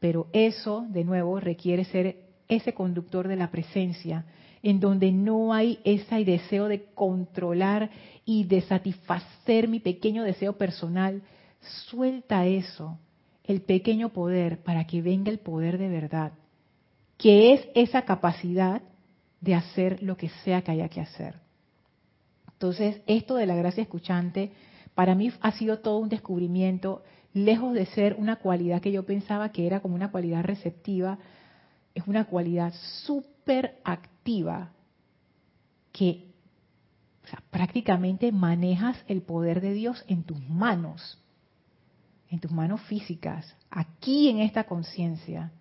[0.00, 2.16] Pero eso, de nuevo, requiere ser
[2.48, 4.24] ese conductor de la presencia,
[4.62, 7.90] en donde no hay ese deseo de controlar
[8.24, 11.22] y de satisfacer mi pequeño deseo personal.
[11.88, 12.98] Suelta eso,
[13.44, 16.32] el pequeño poder, para que venga el poder de verdad,
[17.16, 18.82] que es esa capacidad
[19.40, 21.36] de hacer lo que sea que haya que hacer.
[22.52, 24.52] Entonces, esto de la gracia escuchante,
[24.94, 27.02] para mí ha sido todo un descubrimiento,
[27.32, 31.18] lejos de ser una cualidad que yo pensaba que era como una cualidad receptiva,
[31.94, 32.72] es una cualidad
[33.04, 34.70] súper activa
[35.92, 36.28] que
[37.50, 41.18] prácticamente manejas el poder de Dios en tus manos,
[42.30, 45.52] en tus manos físicas, aquí en esta conciencia.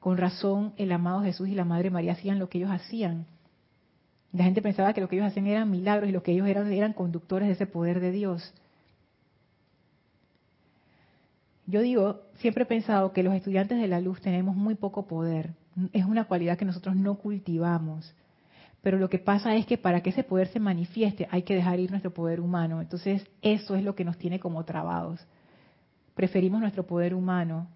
[0.00, 3.26] Con razón el amado Jesús y la Madre María hacían lo que ellos hacían.
[4.32, 6.70] La gente pensaba que lo que ellos hacían eran milagros y lo que ellos eran
[6.72, 8.52] eran conductores de ese poder de Dios.
[11.66, 15.54] Yo digo, siempre he pensado que los estudiantes de la luz tenemos muy poco poder.
[15.92, 18.14] Es una cualidad que nosotros no cultivamos.
[18.82, 21.80] Pero lo que pasa es que para que ese poder se manifieste hay que dejar
[21.80, 22.82] ir nuestro poder humano.
[22.82, 25.26] Entonces eso es lo que nos tiene como trabados.
[26.14, 27.66] Preferimos nuestro poder humano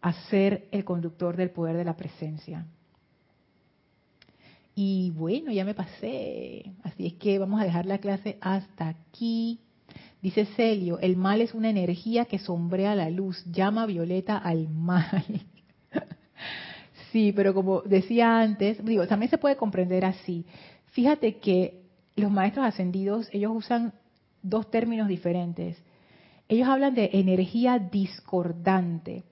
[0.00, 2.64] a ser el conductor del poder de la presencia.
[4.74, 6.72] Y bueno, ya me pasé.
[6.84, 9.60] Así es que vamos a dejar la clase hasta aquí.
[10.22, 15.46] Dice Celio, el mal es una energía que sombrea la luz, llama violeta al mal.
[17.12, 20.44] sí, pero como decía antes, digo, también se puede comprender así.
[20.92, 21.80] Fíjate que
[22.16, 23.94] los maestros ascendidos, ellos usan
[24.42, 25.78] dos términos diferentes.
[26.48, 29.24] Ellos hablan de energía discordante.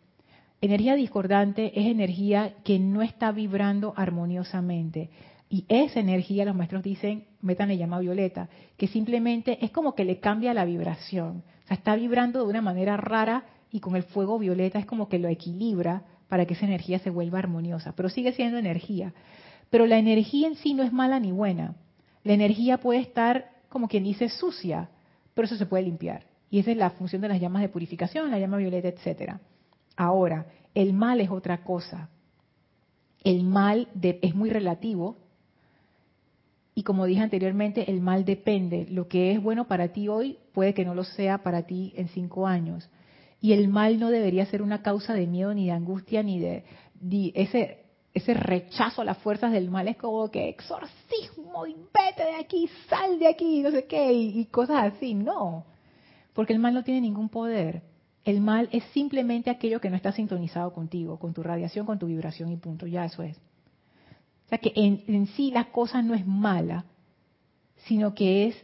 [0.60, 5.10] Energía discordante es energía que no está vibrando armoniosamente.
[5.50, 10.04] Y esa energía, los maestros dicen, metan le llama violeta, que simplemente es como que
[10.04, 11.44] le cambia la vibración.
[11.64, 15.08] O sea, está vibrando de una manera rara y con el fuego violeta es como
[15.08, 17.94] que lo equilibra para que esa energía se vuelva armoniosa.
[17.96, 19.14] Pero sigue siendo energía.
[19.70, 21.74] Pero la energía en sí no es mala ni buena.
[22.24, 24.90] La energía puede estar, como quien dice, sucia,
[25.34, 26.26] pero eso se puede limpiar.
[26.50, 29.40] Y esa es la función de las llamas de purificación, la llama violeta, etcétera.
[29.96, 32.08] Ahora, el mal es otra cosa.
[33.22, 35.16] El mal es muy relativo,
[36.78, 38.86] y como dije anteriormente, el mal depende.
[38.88, 42.06] Lo que es bueno para ti hoy puede que no lo sea para ti en
[42.06, 42.88] cinco años.
[43.40, 46.62] Y el mal no debería ser una causa de miedo, ni de angustia, ni de,
[47.34, 47.78] ese,
[48.14, 49.88] ese rechazo a las fuerzas del mal.
[49.88, 54.38] Es como que exorcismo y vete de aquí, sal de aquí, no sé qué, y,
[54.38, 55.14] y cosas así.
[55.14, 55.64] No,
[56.32, 57.82] porque el mal no tiene ningún poder.
[58.24, 62.06] El mal es simplemente aquello que no está sintonizado contigo, con tu radiación, con tu
[62.06, 62.86] vibración y punto.
[62.86, 63.36] Ya eso es.
[64.48, 66.86] O sea que en, sí la cosa no es mala,
[67.84, 68.56] sino que es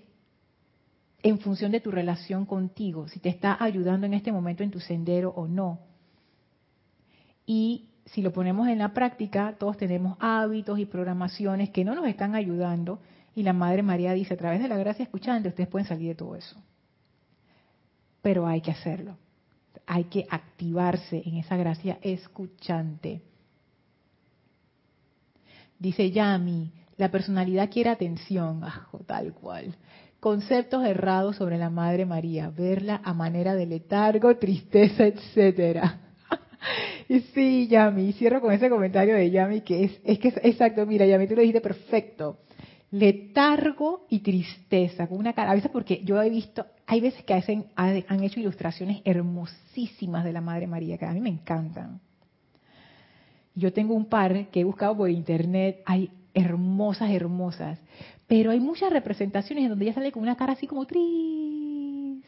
[1.22, 4.80] en función de tu relación contigo, si te está ayudando en este momento en tu
[4.80, 5.80] sendero o no.
[7.44, 12.06] Y si lo ponemos en la práctica, todos tenemos hábitos y programaciones que no nos
[12.06, 13.00] están ayudando
[13.34, 16.14] y la Madre María dice, a través de la gracia escuchante, ustedes pueden salir de
[16.14, 16.56] todo eso.
[18.22, 19.18] Pero hay que hacerlo.
[19.86, 23.20] Hay que activarse en esa gracia escuchante.
[25.78, 28.62] Dice Yami, la personalidad quiere atención,
[29.06, 29.74] tal cual.
[30.20, 36.00] Conceptos errados sobre la Madre María, verla a manera de letargo, tristeza, etcétera.
[37.08, 40.86] y sí, Yami, cierro con ese comentario de Yami que es, es que es exacto,
[40.86, 42.38] mira, Yami, tú lo dijiste perfecto.
[42.90, 47.34] Letargo y tristeza, con una cara, a veces porque yo he visto, hay veces que
[47.34, 52.00] hacen, han hecho ilustraciones hermosísimas de la Madre María, que a mí me encantan
[53.54, 57.78] yo tengo un par que he buscado por internet, hay hermosas, hermosas,
[58.26, 62.24] pero hay muchas representaciones en donde ella sale con una cara así como triste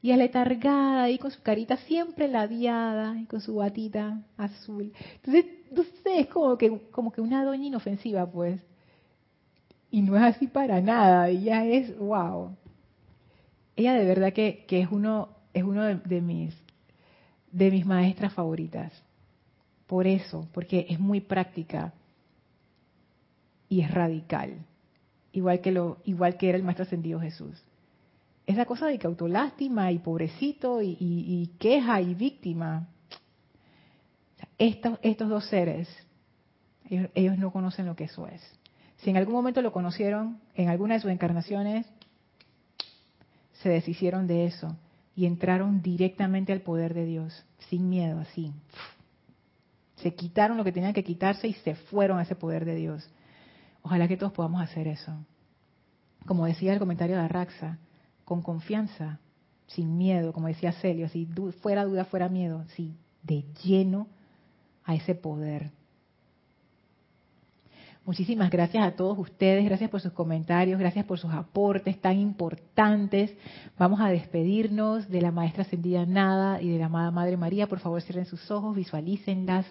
[0.00, 4.92] y aletargada y con su carita siempre ladeada y con su batita azul.
[5.16, 8.60] Entonces, no sé, es como que, como que una doña inofensiva, pues.
[9.90, 12.56] Y no es así para nada, ella es, wow.
[13.76, 16.54] Ella de verdad que, que es uno, es uno de mis,
[17.52, 18.92] de mis maestras favoritas
[19.92, 21.92] por eso, porque es muy práctica
[23.68, 24.64] y es radical,
[25.32, 27.62] igual que lo, igual que era el maestro ascendido Jesús.
[28.46, 32.88] Esa cosa de que autolástima y pobrecito y, queja y víctima.
[34.56, 35.90] Estos, estos dos seres,
[36.88, 38.40] ellos, ellos no conocen lo que eso es.
[38.96, 41.84] Si en algún momento lo conocieron, en alguna de sus encarnaciones,
[43.62, 44.74] se deshicieron de eso
[45.14, 48.54] y entraron directamente al poder de Dios, sin miedo, así
[50.02, 53.08] se quitaron lo que tenían que quitarse y se fueron a ese poder de Dios.
[53.82, 55.12] Ojalá que todos podamos hacer eso.
[56.26, 57.78] Como decía el comentario de Arraxa,
[58.24, 59.18] con confianza,
[59.66, 61.26] sin miedo, como decía Celio, si
[61.60, 64.08] fuera duda, fuera miedo, sí, de lleno
[64.84, 65.70] a ese poder.
[68.04, 73.32] Muchísimas gracias a todos ustedes, gracias por sus comentarios, gracias por sus aportes tan importantes.
[73.78, 77.68] Vamos a despedirnos de la maestra ascendida Nada y de la amada Madre María.
[77.68, 79.66] Por favor, cierren sus ojos, visualícenlas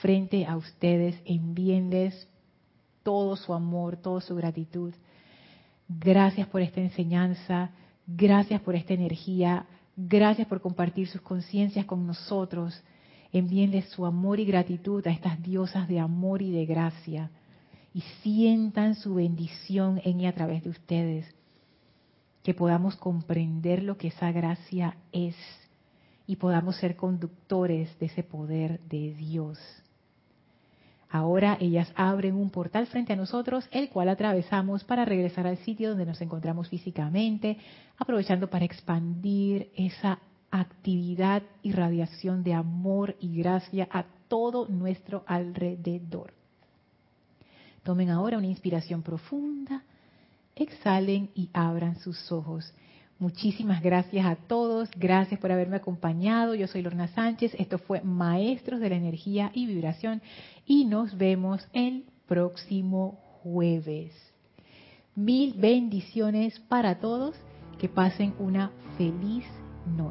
[0.00, 2.26] frente a ustedes, envíenles
[3.02, 4.94] todo su amor, toda su gratitud.
[5.86, 7.72] Gracias por esta enseñanza,
[8.06, 9.66] gracias por esta energía,
[9.96, 12.82] gracias por compartir sus conciencias con nosotros.
[13.32, 17.30] Envíenles su amor y gratitud a estas diosas de amor y de gracia
[17.96, 21.34] y sientan su bendición en y a través de ustedes.
[22.42, 25.34] Que podamos comprender lo que esa gracia es
[26.26, 29.58] y podamos ser conductores de ese poder de Dios.
[31.08, 35.88] Ahora ellas abren un portal frente a nosotros, el cual atravesamos para regresar al sitio
[35.88, 37.56] donde nos encontramos físicamente,
[37.96, 40.18] aprovechando para expandir esa
[40.50, 46.35] actividad y radiación de amor y gracia a todo nuestro alrededor.
[47.86, 49.84] Tomen ahora una inspiración profunda,
[50.56, 52.74] exhalen y abran sus ojos.
[53.20, 56.56] Muchísimas gracias a todos, gracias por haberme acompañado.
[56.56, 60.20] Yo soy Lorna Sánchez, esto fue Maestros de la Energía y Vibración
[60.66, 64.12] y nos vemos el próximo jueves.
[65.14, 67.36] Mil bendiciones para todos.
[67.78, 69.44] Que pasen una feliz
[69.86, 70.02] noche.